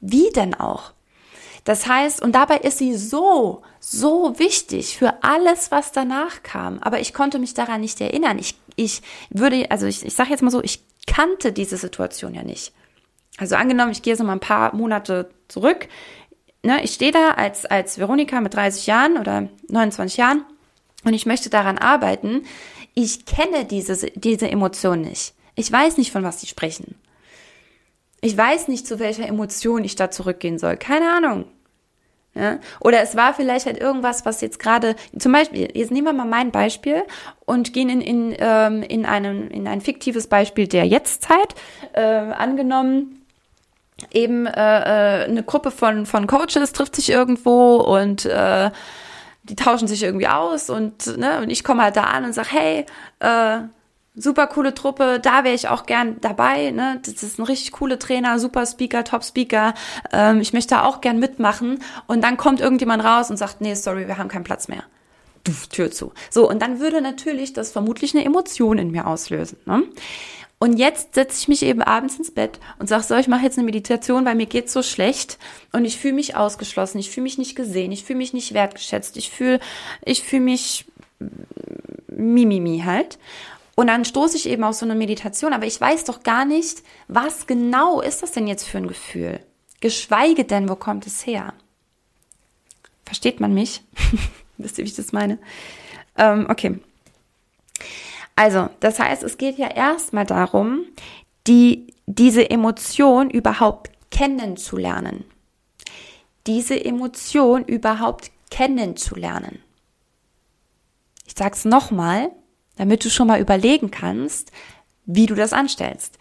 [0.00, 0.92] Wie denn auch?
[1.64, 6.78] Das heißt, und dabei ist sie so, so wichtig für alles, was danach kam.
[6.78, 8.38] Aber ich konnte mich daran nicht erinnern.
[8.38, 12.42] Ich, ich würde, also ich, ich sage jetzt mal so, ich kannte diese Situation ja
[12.42, 12.72] nicht.
[13.38, 15.88] Also angenommen, ich gehe so mal ein paar Monate zurück.
[16.62, 20.44] Ne, ich stehe da als, als Veronika mit 30 Jahren oder 29 Jahren
[21.04, 22.44] und ich möchte daran arbeiten.
[22.94, 25.34] Ich kenne diese, diese Emotion nicht.
[25.56, 26.94] Ich weiß nicht, von was sie sprechen.
[28.20, 30.76] Ich weiß nicht, zu welcher Emotion ich da zurückgehen soll.
[30.76, 31.44] Keine Ahnung.
[32.34, 32.58] Ja?
[32.80, 36.26] Oder es war vielleicht halt irgendwas, was jetzt gerade, zum Beispiel, jetzt nehmen wir mal
[36.26, 37.02] mein Beispiel
[37.44, 41.54] und gehen in, in, ähm, in, einem, in ein fiktives Beispiel der Jetztzeit.
[41.92, 43.23] Äh, angenommen,
[44.12, 48.70] eben äh, äh, eine Gruppe von, von Coaches trifft sich irgendwo und äh,
[49.44, 52.50] die tauschen sich irgendwie aus und, ne, und ich komme halt da an und sag,
[52.50, 52.86] hey,
[53.20, 53.58] äh,
[54.16, 57.00] super coole Truppe, da wäre ich auch gern dabei, ne?
[57.04, 59.74] Das ist ein richtig coole Trainer, super Speaker, Top Speaker.
[60.12, 61.80] Ähm, ich möchte da auch gern mitmachen.
[62.06, 64.84] Und dann kommt irgendjemand raus und sagt, nee, sorry, wir haben keinen Platz mehr.
[65.70, 66.12] Tür zu.
[66.30, 69.58] So, und dann würde natürlich das vermutlich eine Emotion in mir auslösen.
[69.66, 69.82] Ne?
[70.58, 73.58] Und jetzt setze ich mich eben abends ins Bett und sage, so, ich mache jetzt
[73.58, 75.38] eine Meditation, weil mir geht's so schlecht
[75.72, 79.16] und ich fühle mich ausgeschlossen, ich fühle mich nicht gesehen, ich fühle mich nicht wertgeschätzt,
[79.16, 79.60] ich fühle
[80.04, 80.86] ich fühle mich
[82.08, 83.18] mimimi halt.
[83.74, 86.82] Und dann stoße ich eben auf so eine Meditation, aber ich weiß doch gar nicht,
[87.08, 89.40] was genau ist das denn jetzt für ein Gefühl?
[89.80, 91.52] Geschweige denn, wo kommt es her?
[93.04, 93.82] Versteht man mich?
[94.58, 95.38] Wisst ihr, wie ich das meine?
[96.16, 96.78] Ähm, okay.
[98.36, 100.86] Also, das heißt, es geht ja erstmal darum,
[101.46, 105.24] die, diese Emotion überhaupt kennenzulernen.
[106.46, 109.60] Diese Emotion überhaupt kennenzulernen.
[111.26, 112.30] Ich sag's nochmal,
[112.76, 114.50] damit du schon mal überlegen kannst,
[115.06, 116.18] wie du das anstellst.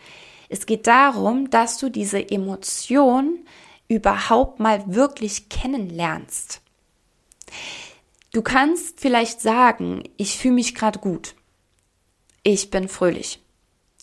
[0.50, 3.40] Es geht darum, dass du diese Emotion
[3.88, 6.62] überhaupt mal wirklich kennenlernst.
[8.32, 11.36] Du kannst vielleicht sagen, ich fühle mich gerade gut
[12.44, 13.40] ich bin fröhlich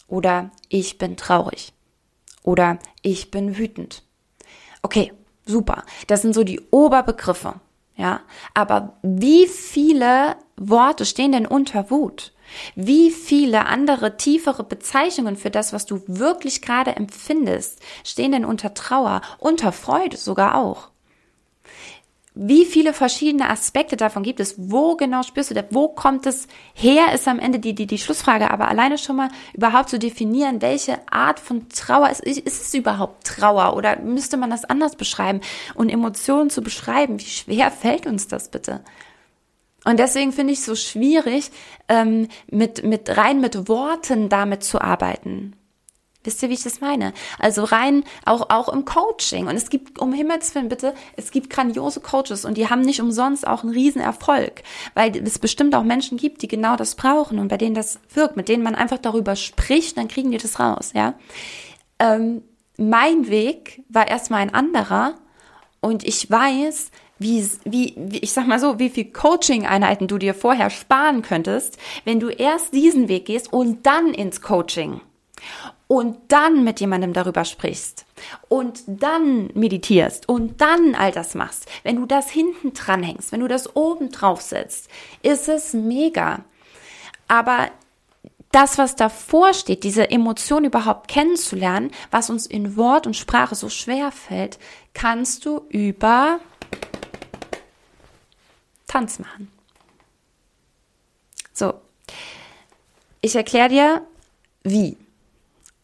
[0.09, 1.73] oder ich bin traurig
[2.43, 4.03] oder ich bin wütend.
[4.83, 5.13] Okay,
[5.47, 5.85] super.
[6.07, 7.61] Das sind so die Oberbegriffe.
[7.97, 8.21] Ja,
[8.55, 12.33] aber wie viele Worte stehen denn unter Wut?
[12.75, 18.73] Wie viele andere tiefere Bezeichnungen für das, was du wirklich gerade empfindest, stehen denn unter
[18.73, 20.89] Trauer, unter Freude sogar auch?
[22.43, 24.55] Wie viele verschiedene Aspekte davon gibt es?
[24.57, 25.67] Wo genau spürst du das?
[25.69, 27.13] Wo kommt es her?
[27.13, 28.51] Ist am Ende die, die, die Schlussfrage.
[28.51, 33.27] Aber alleine schon mal überhaupt zu definieren, welche Art von Trauer ist, ist es überhaupt
[33.27, 33.77] Trauer?
[33.77, 35.43] Oder müsste man das anders beschreiben?
[35.75, 38.81] Und Emotionen zu beschreiben, wie schwer fällt uns das bitte?
[39.85, 41.51] Und deswegen finde ich es so schwierig,
[41.89, 45.57] ähm, mit, mit rein mit Worten damit zu arbeiten.
[46.23, 47.15] Wisst ihr, wie ich das meine?
[47.39, 49.47] Also rein auch, auch im Coaching.
[49.47, 53.01] Und es gibt, um Himmels Willen bitte, es gibt grandiose Coaches und die haben nicht
[53.01, 54.63] umsonst auch einen riesen Erfolg,
[54.95, 58.37] weil es bestimmt auch Menschen gibt, die genau das brauchen und bei denen das wirkt,
[58.37, 61.15] mit denen man einfach darüber spricht, dann kriegen die das raus, ja.
[61.99, 62.43] Ähm,
[62.77, 65.15] mein Weg war erstmal ein anderer
[65.81, 70.35] und ich weiß, wie, wie, wie, ich sag mal so, wie viel Coaching-Einheiten du dir
[70.35, 75.01] vorher sparen könntest, wenn du erst diesen Weg gehst und dann ins Coaching
[75.91, 78.07] und dann mit jemandem darüber sprichst
[78.49, 83.41] und dann meditierst und dann all das machst, wenn du das hinten dran hängst, wenn
[83.41, 84.89] du das oben drauf setzt,
[85.25, 86.45] ist es mega.
[87.27, 87.73] Aber
[88.53, 93.69] das, was davor steht, diese Emotion überhaupt kennenzulernen, was uns in Wort und Sprache so
[93.69, 94.61] schwer fällt,
[94.95, 96.39] kannst du über
[98.87, 99.51] Tanz machen.
[101.53, 101.75] So,
[103.23, 104.03] ich erkläre dir,
[104.63, 104.97] wie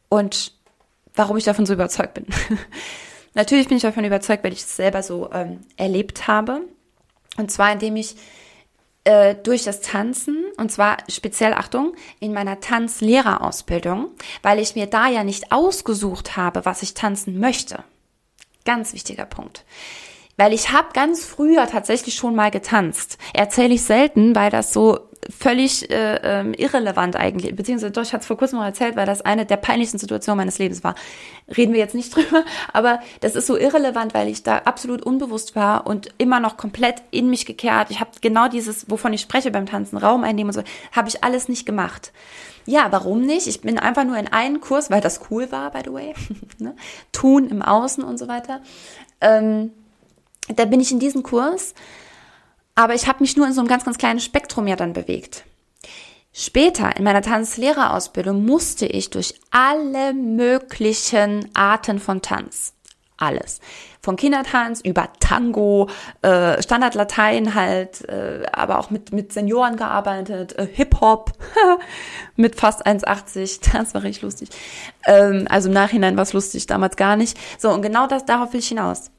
[0.08, 0.52] und
[1.14, 2.26] warum ich davon so überzeugt bin.
[3.34, 6.62] Natürlich bin ich davon überzeugt, weil ich es selber so ähm, erlebt habe.
[7.36, 8.16] Und zwar, indem ich
[9.04, 14.10] äh, durch das Tanzen, und zwar speziell Achtung, in meiner Tanzlehrerausbildung,
[14.42, 17.84] weil ich mir da ja nicht ausgesucht habe, was ich tanzen möchte.
[18.64, 19.64] Ganz wichtiger Punkt.
[20.36, 23.18] Weil ich habe ganz früher tatsächlich schon mal getanzt.
[23.32, 24.98] Erzähle ich selten, weil das so
[25.30, 29.06] völlig äh, ähm, irrelevant eigentlich, beziehungsweise doch, ich hatte es vor kurzem mal erzählt, weil
[29.06, 30.94] das eine der peinlichsten Situationen meines Lebens war.
[31.56, 35.56] Reden wir jetzt nicht drüber, aber das ist so irrelevant, weil ich da absolut unbewusst
[35.56, 37.90] war und immer noch komplett in mich gekehrt.
[37.90, 40.62] Ich habe genau dieses, wovon ich spreche beim Tanzen, Raum einnehmen und so,
[40.92, 42.12] habe ich alles nicht gemacht.
[42.66, 43.46] Ja, warum nicht?
[43.46, 46.14] Ich bin einfach nur in einen Kurs, weil das cool war, by the way,
[46.58, 46.74] ne?
[47.12, 48.60] tun im Außen und so weiter.
[49.20, 49.70] Ähm,
[50.54, 51.74] da bin ich in diesem Kurs
[52.76, 55.44] aber ich habe mich nur in so einem ganz, ganz kleinen Spektrum ja dann bewegt.
[56.32, 62.74] Später in meiner Tanzlehrerausbildung musste ich durch alle möglichen Arten von Tanz.
[63.16, 63.60] Alles.
[64.02, 65.88] Von Kindertanz über Tango,
[66.20, 71.32] äh, Standardlatein halt, äh, aber auch mit, mit Senioren gearbeitet, äh, Hip-Hop
[72.36, 73.72] mit fast 1,80.
[73.72, 74.50] Das war richtig lustig.
[75.06, 77.38] Ähm, also im Nachhinein war es lustig, damals gar nicht.
[77.58, 79.10] So, und genau das, darauf will ich hinaus.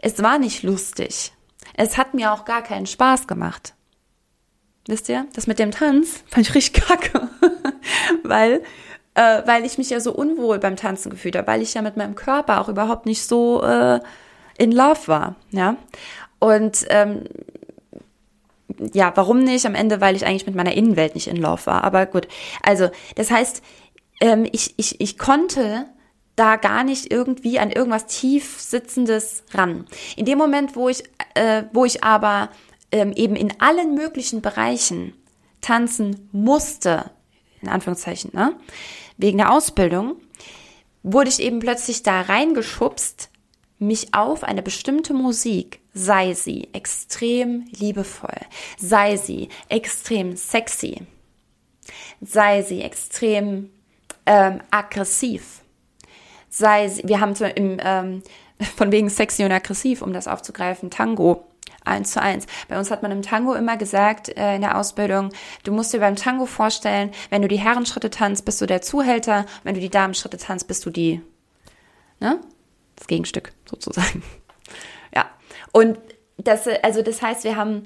[0.00, 1.32] Es war nicht lustig.
[1.74, 3.74] Es hat mir auch gar keinen Spaß gemacht.
[4.86, 5.26] Wisst ihr?
[5.34, 7.28] Das mit dem Tanz fand ich richtig kacke.
[8.24, 8.62] weil,
[9.14, 11.96] äh, weil ich mich ja so unwohl beim Tanzen gefühlt habe, weil ich ja mit
[11.96, 14.00] meinem Körper auch überhaupt nicht so äh,
[14.58, 15.36] in Love war.
[15.50, 15.76] Ja.
[16.38, 17.24] Und ähm,
[18.92, 19.66] ja, warum nicht?
[19.66, 21.84] Am Ende, weil ich eigentlich mit meiner Innenwelt nicht in Love war.
[21.84, 22.28] Aber gut.
[22.62, 23.62] Also, das heißt,
[24.20, 25.86] ähm, ich, ich, ich konnte
[26.40, 29.86] da gar nicht irgendwie an irgendwas tief sitzendes ran.
[30.16, 32.48] In dem Moment, wo ich, äh, wo ich aber
[32.90, 35.12] ähm, eben in allen möglichen Bereichen
[35.60, 37.10] tanzen musste,
[37.60, 38.56] in Anführungszeichen, ne,
[39.18, 40.16] wegen der Ausbildung,
[41.02, 43.28] wurde ich eben plötzlich da reingeschubst,
[43.78, 48.40] mich auf eine bestimmte Musik, sei sie extrem liebevoll,
[48.78, 51.02] sei sie extrem sexy,
[52.22, 53.70] sei sie extrem
[54.24, 55.59] ähm, aggressiv,
[56.50, 58.22] sei, wir haben im, ähm,
[58.76, 61.44] von wegen sexy und aggressiv, um das aufzugreifen, Tango.
[61.82, 62.44] Eins zu eins.
[62.68, 65.30] Bei uns hat man im Tango immer gesagt, äh, in der Ausbildung,
[65.64, 69.46] du musst dir beim Tango vorstellen, wenn du die Herrenschritte tanzt, bist du der Zuhälter,
[69.64, 71.22] wenn du die Damenschritte tanzt, bist du die,
[72.20, 72.38] ne?
[72.96, 74.22] Das Gegenstück, sozusagen.
[75.12, 75.28] Ja.
[75.72, 75.98] Und
[76.36, 77.84] das, also das heißt, wir haben,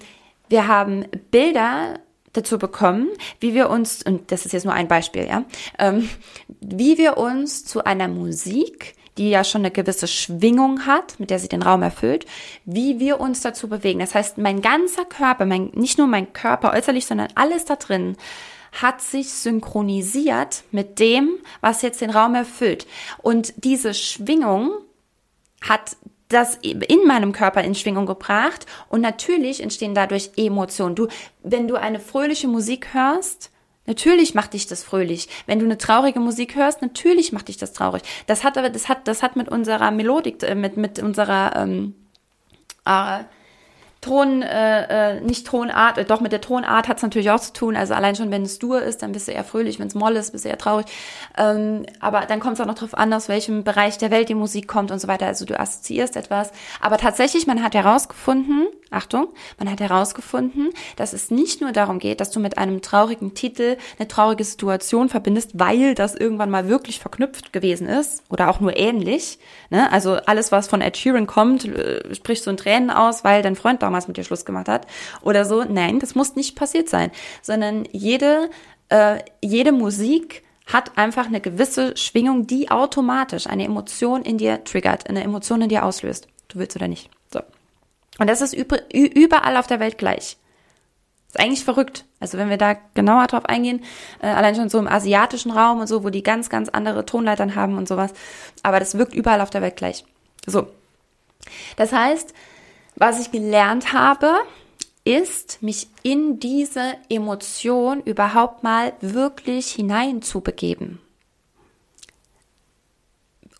[0.51, 2.01] wir haben Bilder
[2.35, 3.09] dazu bekommen,
[3.41, 5.45] wie wir uns, und das ist jetzt nur ein Beispiel, ja,
[5.79, 6.09] ähm,
[6.61, 11.39] wie wir uns zu einer Musik, die ja schon eine gewisse Schwingung hat, mit der
[11.39, 12.27] sie den Raum erfüllt,
[12.65, 14.01] wie wir uns dazu bewegen.
[14.01, 18.17] Das heißt, mein ganzer Körper, mein, nicht nur mein Körper äußerlich, sondern alles da drin,
[18.73, 22.89] hat sich synchronisiert mit dem, was jetzt den Raum erfüllt.
[23.23, 24.73] Und diese Schwingung
[25.63, 25.97] hat
[26.35, 30.95] das in meinem Körper in Schwingung gebracht und natürlich entstehen dadurch Emotionen.
[30.95, 31.09] Du,
[31.43, 33.51] wenn du eine fröhliche Musik hörst,
[33.87, 35.29] natürlich macht dich das fröhlich.
[35.47, 38.03] Wenn du eine traurige Musik hörst, natürlich macht dich das traurig.
[38.27, 41.95] Das hat aber, das hat, das hat mit unserer Melodik, äh, mit mit unserer ähm,
[42.85, 43.21] äh,
[44.05, 47.55] Ton, äh, äh, nicht Tonart, äh, doch mit der Tonart hat es natürlich auch zu
[47.55, 47.75] tun.
[47.75, 50.15] Also allein schon, wenn es dur ist, dann bist du eher fröhlich, wenn es moll
[50.17, 50.85] ist, bist du eher traurig.
[51.39, 54.35] Ähm, aber dann kommt es auch noch darauf an, aus welchem Bereich der Welt die
[54.35, 55.27] Musik kommt und so weiter.
[55.27, 56.53] Also du assoziierst etwas.
[56.83, 59.29] Aber tatsächlich, man hat herausgefunden, Achtung,
[59.59, 63.77] man hat herausgefunden, dass es nicht nur darum geht, dass du mit einem traurigen Titel
[63.99, 68.77] eine traurige Situation verbindest, weil das irgendwann mal wirklich verknüpft gewesen ist oder auch nur
[68.77, 69.39] ähnlich.
[69.71, 69.91] Ne?
[69.93, 73.57] Also alles, was von Ed Sheeran kommt, äh, spricht so in Tränen aus, weil dein
[73.57, 74.87] Freund damals mit dir Schluss gemacht hat
[75.23, 75.65] oder so.
[75.65, 77.11] Nein, das muss nicht passiert sein,
[77.43, 78.51] sondern jede,
[78.89, 85.09] äh, jede Musik hat einfach eine gewisse Schwingung, die automatisch eine Emotion in dir triggert,
[85.09, 86.29] eine Emotion in dir auslöst.
[86.49, 87.11] Du willst oder nicht.
[88.19, 90.37] Und das ist überall auf der Welt gleich.
[91.29, 92.05] Ist eigentlich verrückt.
[92.21, 93.83] Also wenn wir da genauer drauf eingehen,
[94.23, 97.57] äh, allein schon so im asiatischen Raum und so, wo die ganz, ganz andere Tonleitern
[97.57, 98.13] haben und sowas.
[98.63, 100.05] Aber das wirkt überall auf der Welt gleich.
[100.47, 100.69] So.
[101.77, 102.33] Das heißt,
[102.97, 104.33] was ich gelernt habe,
[105.05, 111.01] ist, mich in diese Emotion überhaupt mal wirklich hineinzubegeben.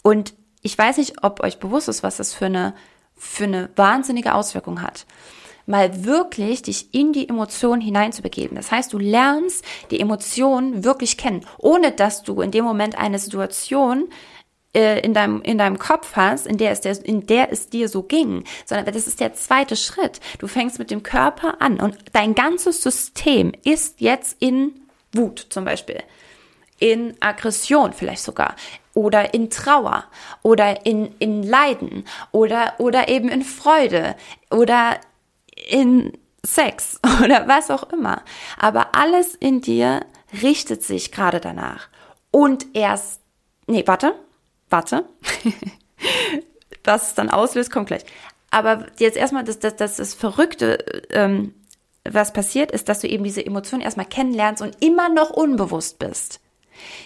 [0.03, 2.75] Und ich weiß nicht, ob euch bewusst ist, was das für eine,
[3.17, 5.07] für eine wahnsinnige Auswirkung hat
[5.67, 8.57] mal wirklich dich in die Emotionen hineinzubegeben.
[8.57, 13.19] Das heißt, du lernst die Emotionen wirklich kennen, ohne dass du in dem Moment eine
[13.19, 14.09] Situation
[14.75, 17.89] äh, in deinem, in deinem Kopf hast, in der, es der, in der es dir
[17.89, 20.21] so ging, sondern das ist der zweite Schritt.
[20.39, 24.81] Du fängst mit dem Körper an und dein ganzes System ist jetzt in
[25.13, 26.03] Wut zum Beispiel,
[26.79, 28.57] in Aggression vielleicht sogar
[28.95, 30.05] oder in Trauer
[30.43, 34.17] oder in, in Leiden oder, oder eben in Freude
[34.51, 35.01] oder
[35.69, 36.13] in
[36.45, 38.23] Sex oder was auch immer.
[38.59, 40.01] Aber alles in dir
[40.43, 41.89] richtet sich gerade danach.
[42.31, 43.21] Und erst,
[43.67, 44.15] nee, warte,
[44.71, 45.05] warte.
[46.85, 48.05] was es dann auslöst, kommt gleich.
[48.51, 50.79] Aber jetzt erstmal, das, das, das, das Verrückte,
[51.11, 51.55] ähm,
[52.09, 56.41] was passiert, ist, dass du eben diese Emotionen erstmal kennenlernst und immer noch unbewusst bist.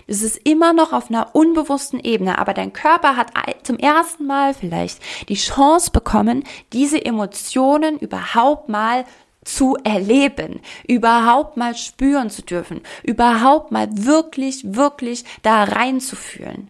[0.07, 4.55] Es ist immer noch auf einer unbewussten Ebene, aber dein Körper hat zum ersten Mal
[4.55, 9.05] vielleicht die Chance bekommen, diese Emotionen überhaupt mal
[9.45, 16.69] zu erleben, überhaupt mal spüren zu dürfen, überhaupt mal wirklich, wirklich da reinzufühlen.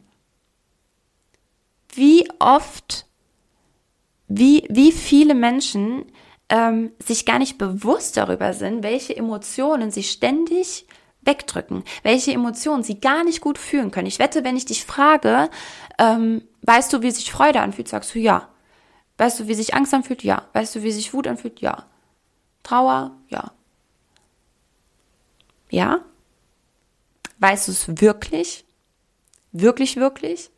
[1.95, 3.07] Wie oft,
[4.29, 6.05] wie, wie viele Menschen
[6.49, 10.87] ähm, sich gar nicht bewusst darüber sind, welche Emotionen sie ständig
[11.23, 14.07] wegdrücken, welche Emotionen sie gar nicht gut fühlen können.
[14.07, 15.51] Ich wette, wenn ich dich frage,
[15.99, 18.49] ähm, weißt du, wie sich Freude anfühlt, sagst du ja.
[19.19, 20.23] Weißt du, wie sich Angst anfühlt?
[20.23, 20.43] Ja.
[20.53, 21.61] Weißt du, wie sich Wut anfühlt?
[21.61, 21.87] Ja.
[22.63, 23.13] Trauer?
[23.29, 23.53] Ja.
[25.71, 26.01] Ja?
[27.39, 28.65] Weißt du es wirklich?
[29.53, 30.51] Wirklich, wirklich?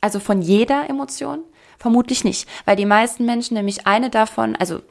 [0.00, 1.42] Also von jeder Emotion?
[1.78, 4.82] Vermutlich nicht, weil die meisten Menschen nämlich eine davon, also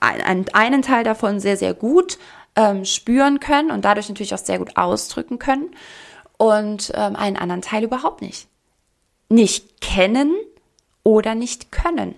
[0.00, 2.18] einen Teil davon sehr, sehr gut
[2.56, 5.74] ähm, spüren können und dadurch natürlich auch sehr gut ausdrücken können
[6.36, 8.48] und ähm, einen anderen Teil überhaupt nicht.
[9.28, 10.34] Nicht kennen
[11.02, 12.14] oder nicht können.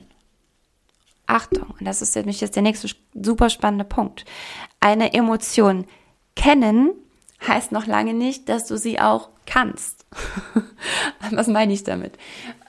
[1.27, 4.25] Achtung, und das ist nämlich jetzt der nächste super spannende Punkt.
[4.81, 5.87] Eine Emotion
[6.37, 6.93] kennen
[7.47, 10.07] heißt noch lange nicht, dass du sie auch kannst.
[11.31, 12.15] Was meine ich damit?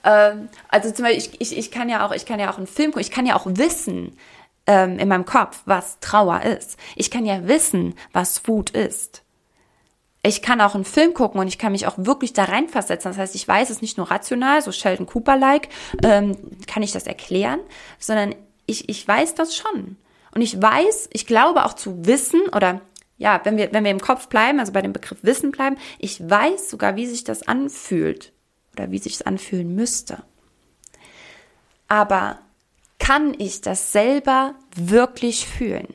[0.04, 2.66] Ähm, also zum Beispiel, ich, ich, ich kann ja auch, ich kann ja auch einen
[2.66, 4.16] Film gucken, ich kann ja auch wissen,
[4.68, 6.78] ähm, in meinem Kopf, was Trauer ist.
[6.94, 9.24] Ich kann ja wissen, was Wut ist.
[10.22, 13.10] Ich kann auch einen Film gucken und ich kann mich auch wirklich da reinversetzen.
[13.10, 15.70] Das heißt, ich weiß es nicht nur rational, so Sheldon Cooper-like,
[16.04, 17.60] ähm, kann ich das erklären,
[17.98, 18.34] sondern
[18.66, 19.96] ich, ich weiß das schon.
[20.34, 22.82] Und ich weiß, ich glaube auch zu wissen oder
[23.16, 26.28] ja, wenn wir, wenn wir im Kopf bleiben, also bei dem Begriff Wissen bleiben, ich
[26.28, 28.32] weiß sogar, wie sich das anfühlt
[28.74, 30.22] oder wie sich es anfühlen müsste.
[31.88, 32.38] Aber
[32.98, 35.94] kann ich das selber wirklich fühlen?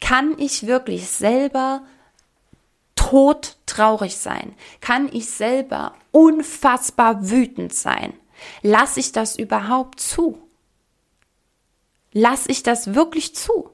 [0.00, 1.82] Kann ich wirklich selber
[2.94, 4.54] tot traurig sein?
[4.80, 8.14] Kann ich selber unfassbar wütend sein?
[8.62, 10.42] Lass ich das überhaupt zu?
[12.12, 13.70] Lass ich das wirklich zu?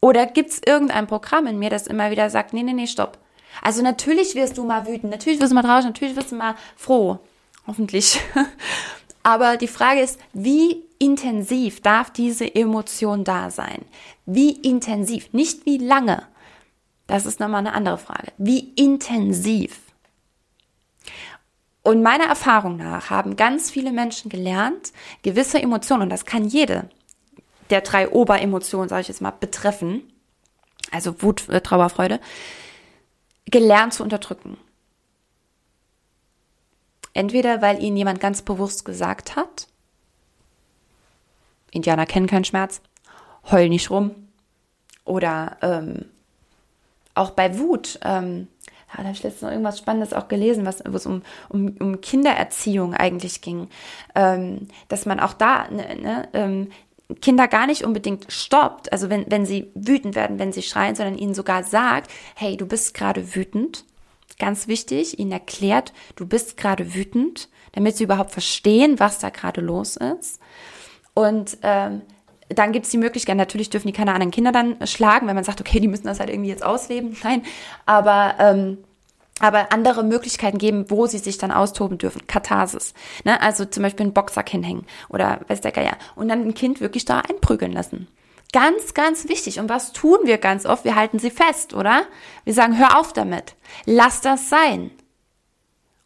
[0.00, 3.18] Oder gibt es irgendein Programm in mir, das immer wieder sagt, nee, nee, nee, stopp.
[3.62, 6.54] Also natürlich wirst du mal wütend, natürlich wirst du mal traurig, natürlich wirst du mal
[6.76, 7.18] froh.
[7.66, 8.20] Hoffentlich.
[9.22, 13.84] Aber die Frage ist, wie intensiv darf diese Emotion da sein?
[14.26, 15.32] Wie intensiv?
[15.32, 16.26] Nicht wie lange.
[17.06, 18.32] Das ist nochmal eine andere Frage.
[18.38, 19.80] Wie intensiv?
[21.82, 24.92] Und meiner Erfahrung nach haben ganz viele Menschen gelernt,
[25.22, 26.88] gewisse Emotionen, und das kann jede
[27.70, 30.02] der drei Oberemotionen, sage ich jetzt mal, betreffen,
[30.90, 32.20] also Wut, äh, Trauer, Freude,
[33.46, 34.58] gelernt zu unterdrücken.
[37.12, 39.66] Entweder weil ihnen jemand ganz bewusst gesagt hat,
[41.72, 42.80] Indianer kennen keinen Schmerz,
[43.50, 44.14] heul nicht rum.
[45.04, 46.06] Oder ähm,
[47.14, 48.48] auch bei Wut, ähm,
[48.90, 51.76] ja, da habe ich letztens noch irgendwas Spannendes auch gelesen, was, wo es um, um,
[51.78, 53.68] um Kindererziehung eigentlich ging.
[54.14, 56.70] Ähm, dass man auch da ne, ne, ähm,
[57.20, 61.18] Kinder gar nicht unbedingt stoppt, also wenn, wenn sie wütend werden, wenn sie schreien, sondern
[61.18, 63.84] ihnen sogar sagt, hey, du bist gerade wütend
[64.40, 69.60] Ganz wichtig, ihnen erklärt, du bist gerade wütend, damit sie überhaupt verstehen, was da gerade
[69.60, 70.40] los ist.
[71.14, 72.00] Und ähm,
[72.48, 75.44] dann gibt es die Möglichkeit, natürlich dürfen die keine anderen Kinder dann schlagen, wenn man
[75.44, 77.16] sagt, okay, die müssen das halt irgendwie jetzt ausleben.
[77.22, 77.42] Nein,
[77.86, 78.78] aber ähm,
[79.42, 82.26] aber andere Möglichkeiten geben, wo sie sich dann austoben dürfen.
[82.26, 82.92] Katharsis.
[83.24, 83.40] Ne?
[83.40, 85.96] Also zum Beispiel einen Boxsack hinhängen oder weiß der Geier.
[86.14, 88.06] Und dann ein Kind wirklich da einprügeln lassen.
[88.52, 89.60] Ganz, ganz wichtig.
[89.60, 90.84] Und was tun wir ganz oft?
[90.84, 92.02] Wir halten sie fest, oder?
[92.44, 93.54] Wir sagen, hör auf damit.
[93.86, 94.90] Lass das sein.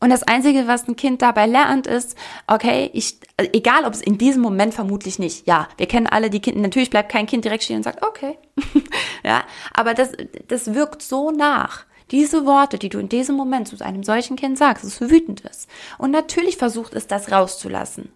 [0.01, 2.14] Und das Einzige, was ein Kind dabei lernt, ist,
[2.47, 6.40] okay, ich, egal ob es in diesem Moment vermutlich nicht, ja, wir kennen alle die
[6.40, 8.36] Kinder, natürlich bleibt kein Kind direkt stehen und sagt, okay,
[9.24, 10.12] ja, aber das,
[10.47, 11.86] das wirkt so nach.
[12.11, 15.70] Diese Worte, die du in diesem Moment zu einem solchen Kind sagst, es wütend ist.
[15.97, 18.12] Und natürlich versucht es, das rauszulassen.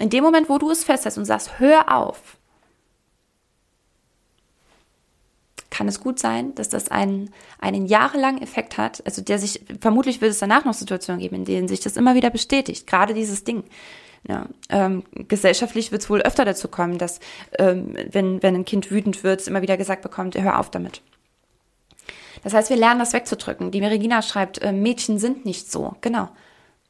[0.00, 2.36] In dem Moment, wo du es festhältst und sagst, hör auf,
[5.72, 10.20] kann es gut sein, dass das einen, einen jahrelangen Effekt hat, also der sich, vermutlich
[10.20, 13.42] wird es danach noch Situationen geben, in denen sich das immer wieder bestätigt, gerade dieses
[13.42, 13.64] Ding.
[14.28, 17.18] Ja, ähm, gesellschaftlich wird es wohl öfter dazu kommen, dass
[17.58, 21.00] ähm, wenn, wenn ein Kind wütend wird, es immer wieder gesagt bekommt, hör auf damit.
[22.44, 23.70] Das heißt, wir lernen das wegzudrücken.
[23.70, 25.96] Die Regina schreibt, äh, Mädchen sind nicht so.
[26.02, 26.28] Genau.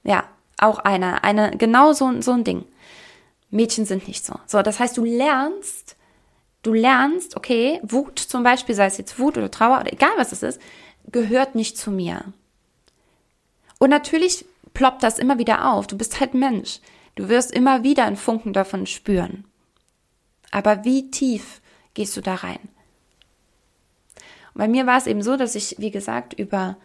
[0.03, 0.25] Ja,
[0.59, 2.65] auch eine, eine, genau so, so ein Ding.
[3.51, 4.35] Mädchen sind nicht so.
[4.47, 5.97] So, das heißt, du lernst,
[6.63, 10.33] du lernst, okay, Wut zum Beispiel, sei es jetzt Wut oder Trauer oder egal was
[10.33, 10.61] es ist,
[11.11, 12.25] gehört nicht zu mir.
[13.79, 14.45] Und natürlich
[14.75, 15.87] ploppt das immer wieder auf.
[15.87, 16.81] Du bist halt Mensch.
[17.17, 19.45] Du wirst immer wieder einen Funken davon spüren.
[20.51, 21.61] Aber wie tief
[21.95, 22.61] gehst du da rein?
[24.55, 26.77] Und bei mir war es eben so, dass ich, wie gesagt, über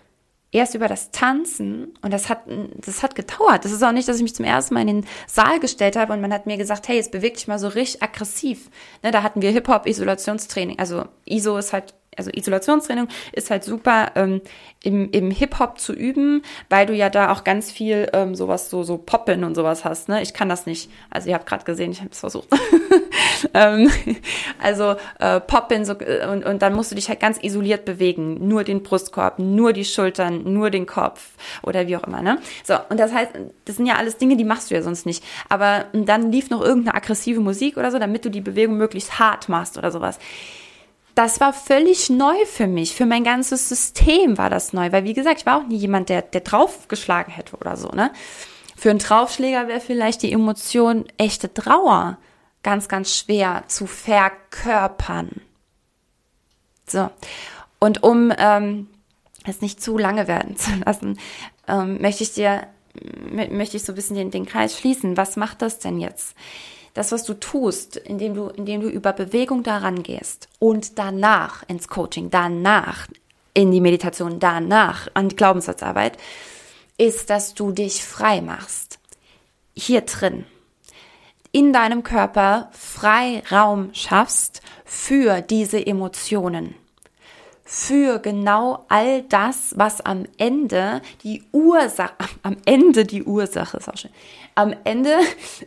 [0.52, 2.43] erst über das Tanzen und das hat
[2.76, 3.66] das hat gedauert.
[3.66, 6.14] Das ist auch nicht, dass ich mich zum ersten Mal in den Saal gestellt habe
[6.14, 8.70] und man hat mir gesagt, hey, jetzt beweg dich mal so richtig aggressiv.
[9.04, 10.80] Ne, da hatten wir Hip Hop Isolationstraining.
[10.80, 14.41] Also ISO ist halt also Isolationstraining ist halt super ähm,
[14.84, 18.84] im, im Hip-Hop zu üben, weil du ja da auch ganz viel ähm, sowas, so,
[18.84, 20.09] so Poppen und sowas hast.
[20.09, 20.22] Ne?
[20.22, 20.89] Ich kann das nicht.
[21.09, 22.47] Also ihr habt gerade gesehen, ich habe es versucht.
[23.53, 23.91] ähm,
[24.61, 28.47] also äh, Poppen so, äh, und, und dann musst du dich halt ganz isoliert bewegen.
[28.47, 31.32] Nur den Brustkorb, nur die Schultern, nur den Kopf
[31.63, 32.22] oder wie auch immer.
[32.22, 32.39] Ne?
[32.63, 33.32] So, und das heißt,
[33.65, 35.24] das sind ja alles Dinge, die machst du ja sonst nicht.
[35.49, 39.49] Aber dann lief noch irgendeine aggressive Musik oder so, damit du die Bewegung möglichst hart
[39.49, 40.20] machst oder sowas
[41.18, 42.93] das war völlig neu für mich.
[42.93, 46.09] Für mein ganzes System war das neu, weil wie gesagt, ich war auch nie jemand,
[46.09, 48.11] der, der draufgeschlagen hätte oder so, ne?
[48.76, 52.20] Für einen Draufschläger wäre vielleicht die Emotion echte Trauer
[52.61, 55.41] ganz, ganz schwer zu verkörpern.
[56.86, 57.09] So.
[57.80, 58.88] Und um ähm,
[59.45, 61.20] es nicht zu lange werden zu lassen,
[61.68, 62.68] ähm, möchte ich dir,
[63.32, 65.18] möchte ich so ein bisschen den, den Kreis schließen.
[65.18, 66.36] Was macht das denn jetzt?
[66.98, 71.88] Das, was du tust, indem du, indem du über Bewegung daran gehst und danach ins
[71.88, 73.08] Coaching, danach
[73.54, 76.18] in die Meditation, danach an die Glaubenssatzarbeit,
[76.98, 79.00] ist, dass du dich frei machst.
[79.76, 80.45] Hier drin.
[81.52, 86.76] In deinem Körper Freiraum schaffst für diese Emotionen
[87.70, 93.98] für genau all das, was am Ende die Ursache, am Ende die Ursache ist auch
[93.98, 94.12] schön,
[94.58, 95.16] am Ende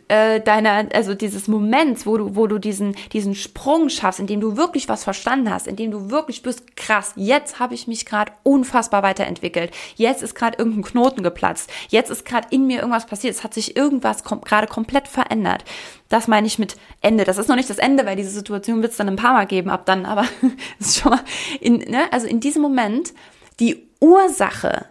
[0.09, 4.41] äh, deiner, also dieses Moments, wo du, wo du diesen, diesen Sprung schaffst, in dem
[4.41, 8.05] du wirklich was verstanden hast, in dem du wirklich bist, krass, jetzt habe ich mich
[8.05, 13.05] gerade unfassbar weiterentwickelt, jetzt ist gerade irgendein Knoten geplatzt, jetzt ist gerade in mir irgendwas
[13.05, 15.63] passiert, es hat sich irgendwas kom gerade komplett verändert.
[16.09, 17.23] Das meine ich mit Ende.
[17.23, 19.47] Das ist noch nicht das Ende, weil diese Situation wird es dann ein paar Mal
[19.47, 20.25] geben ab dann, aber
[20.79, 21.21] ist schon mal
[21.61, 23.13] in, ne, also in diesem Moment
[23.61, 24.87] die Ursache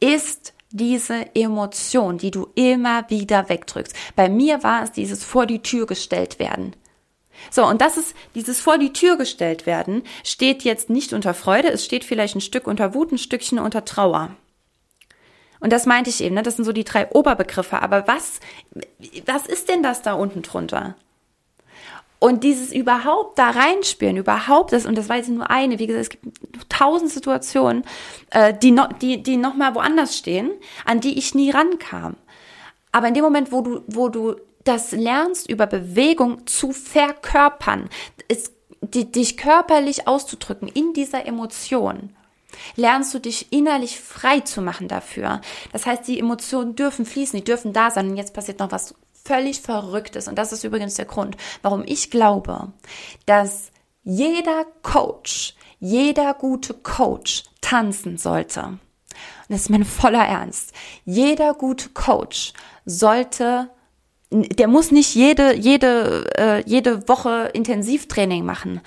[0.00, 3.94] ist diese Emotion, die du immer wieder wegdrückst.
[4.16, 6.74] Bei mir war es dieses vor die Tür gestellt werden.
[7.50, 11.68] So, und das ist dieses vor die Tür gestellt werden, steht jetzt nicht unter Freude,
[11.68, 14.36] es steht vielleicht ein Stück unter Wut, ein Stückchen unter Trauer.
[15.60, 16.42] Und das meinte ich eben, ne?
[16.42, 17.80] das sind so die drei Oberbegriffe.
[17.80, 18.40] Aber was,
[19.26, 20.96] was ist denn das da unten drunter?
[22.24, 26.04] Und dieses überhaupt da reinspüren, überhaupt das, und das war jetzt nur eine, wie gesagt,
[26.04, 27.84] es gibt tausend Situationen,
[28.30, 30.50] äh, die, no, die, die nochmal woanders stehen,
[30.86, 32.16] an die ich nie rankam.
[32.92, 37.90] Aber in dem Moment, wo du, wo du das lernst, über Bewegung zu verkörpern,
[38.28, 42.16] ist, die, dich körperlich auszudrücken in dieser Emotion,
[42.74, 45.42] lernst du dich innerlich frei zu machen dafür.
[45.74, 48.08] Das heißt, die Emotionen dürfen fließen, die dürfen da sein.
[48.08, 48.94] Und jetzt passiert noch was
[49.24, 50.28] völlig Verrücktes.
[50.28, 52.72] Und das ist übrigens der Grund, warum ich glaube,
[53.26, 53.70] dass
[54.02, 58.62] jeder Coach, jeder gute Coach tanzen sollte.
[58.62, 58.80] Und
[59.48, 60.72] das ist mein voller Ernst.
[61.04, 62.52] Jeder gute Coach
[62.84, 63.70] sollte
[64.30, 68.80] der muss nicht jede, jede, äh, jede Woche Intensivtraining machen,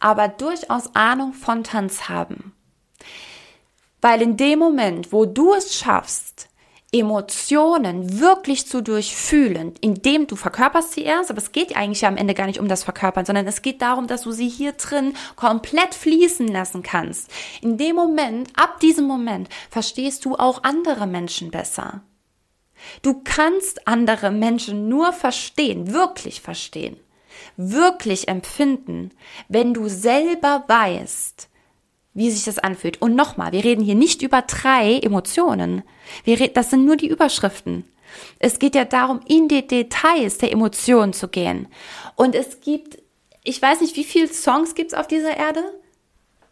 [0.00, 2.54] aber durchaus Ahnung von Tanz haben.
[4.00, 6.48] Weil in dem Moment, wo du es schaffst,
[6.94, 12.16] Emotionen wirklich zu durchfühlen, indem du verkörperst sie erst, aber es geht eigentlich ja am
[12.16, 15.14] Ende gar nicht um das Verkörpern, sondern es geht darum, dass du sie hier drin
[15.34, 17.32] komplett fließen lassen kannst.
[17.62, 22.02] In dem Moment, ab diesem Moment, verstehst du auch andere Menschen besser.
[23.02, 26.96] Du kannst andere Menschen nur verstehen, wirklich verstehen,
[27.56, 29.10] wirklich empfinden,
[29.48, 31.48] wenn du selber weißt,
[32.14, 33.02] wie sich das anfühlt.
[33.02, 35.82] Und nochmal, wir reden hier nicht über drei Emotionen.
[36.24, 37.84] Wir reden, das sind nur die Überschriften.
[38.38, 41.66] Es geht ja darum, in die Details der Emotionen zu gehen.
[42.14, 42.98] Und es gibt,
[43.42, 45.62] ich weiß nicht, wie viele Songs gibt es auf dieser Erde?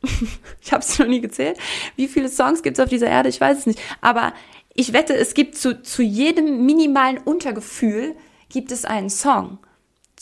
[0.61, 1.59] ich habe es noch nie gezählt.
[1.95, 3.29] Wie viele Songs gibt es auf dieser Erde?
[3.29, 3.81] Ich weiß es nicht.
[4.01, 4.33] Aber
[4.75, 8.17] ich wette, es gibt zu, zu jedem minimalen Untergefühl
[8.49, 9.59] gibt es einen Song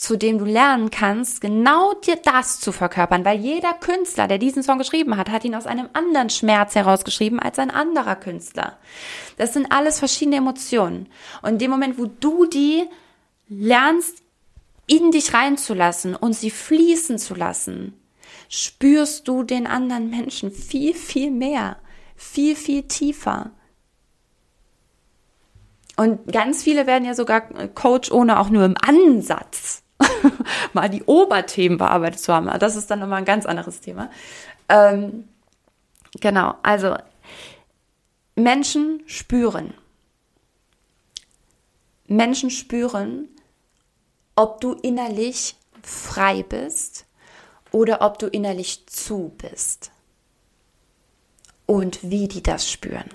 [0.01, 4.63] zu dem du lernen kannst, genau dir das zu verkörpern, weil jeder Künstler, der diesen
[4.63, 8.79] Song geschrieben hat, hat ihn aus einem anderen Schmerz herausgeschrieben als ein anderer Künstler.
[9.37, 11.07] Das sind alles verschiedene Emotionen.
[11.43, 12.85] Und in dem Moment, wo du die
[13.47, 14.23] lernst,
[14.87, 17.93] in dich reinzulassen und sie fließen zu lassen,
[18.49, 21.77] spürst du den anderen Menschen viel, viel mehr,
[22.15, 23.51] viel, viel tiefer.
[25.95, 27.41] Und ganz viele werden ja sogar
[27.75, 29.83] Coach, ohne auch nur im Ansatz
[30.73, 32.49] mal die Oberthemen bearbeitet zu haben.
[32.59, 34.09] Das ist dann nochmal ein ganz anderes Thema.
[34.69, 35.27] Ähm,
[36.19, 36.95] genau, also
[38.35, 39.73] Menschen spüren.
[42.07, 43.29] Menschen spüren,
[44.35, 47.05] ob du innerlich frei bist
[47.71, 49.91] oder ob du innerlich zu bist.
[51.65, 53.09] Und wie die das spüren.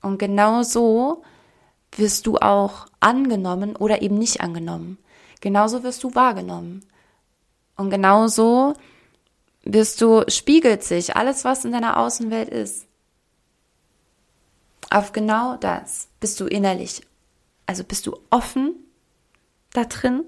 [0.00, 1.22] Und genau so
[1.96, 4.98] wirst du auch angenommen oder eben nicht angenommen
[5.42, 6.82] genauso wirst du wahrgenommen.
[7.76, 8.72] Und genauso
[9.64, 12.86] wirst du, spiegelt sich alles, was in deiner Außenwelt ist.
[14.90, 17.02] Auf genau das bist du innerlich.
[17.66, 18.74] Also bist du offen
[19.72, 20.24] da drin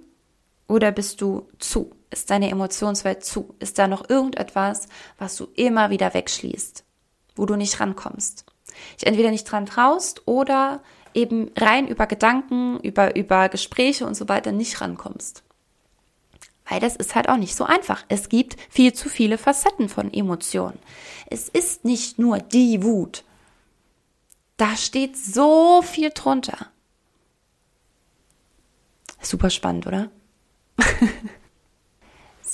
[0.68, 1.90] oder bist du zu?
[2.10, 3.54] Ist deine Emotionswelt zu?
[3.58, 4.88] Ist da noch irgendetwas,
[5.18, 6.84] was du immer wieder wegschließt,
[7.36, 8.46] wo du nicht rankommst?
[8.98, 10.82] Ich entweder nicht dran traust oder
[11.14, 15.42] eben rein über Gedanken, über, über Gespräche und so weiter nicht rankommst.
[16.68, 18.04] Weil das ist halt auch nicht so einfach.
[18.08, 20.78] Es gibt viel zu viele Facetten von Emotionen.
[21.26, 23.24] Es ist nicht nur die Wut.
[24.56, 26.68] Da steht so viel drunter.
[29.20, 30.10] Super spannend, oder?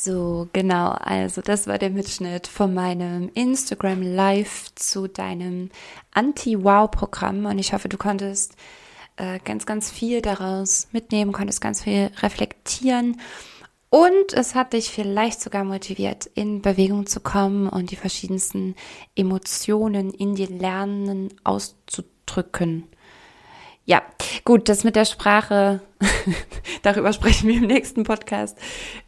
[0.03, 0.93] So, genau.
[0.93, 5.69] Also das war der Mitschnitt von meinem Instagram Live zu deinem
[6.13, 8.57] Anti-Wow-Programm und ich hoffe, du konntest
[9.17, 13.21] äh, ganz, ganz viel daraus mitnehmen, konntest ganz viel reflektieren
[13.91, 18.77] und es hat dich vielleicht sogar motiviert, in Bewegung zu kommen und die verschiedensten
[19.15, 22.85] Emotionen in dir lernen auszudrücken.
[23.91, 24.03] Ja,
[24.45, 25.81] gut, das mit der Sprache,
[26.83, 28.57] darüber sprechen wir im nächsten Podcast.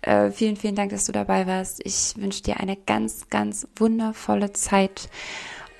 [0.00, 1.80] Äh, vielen, vielen Dank, dass du dabei warst.
[1.86, 5.08] Ich wünsche dir eine ganz, ganz wundervolle Zeit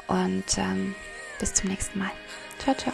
[0.06, 0.94] und ähm,
[1.40, 2.12] bis zum nächsten Mal.
[2.60, 2.92] Ciao, ciao.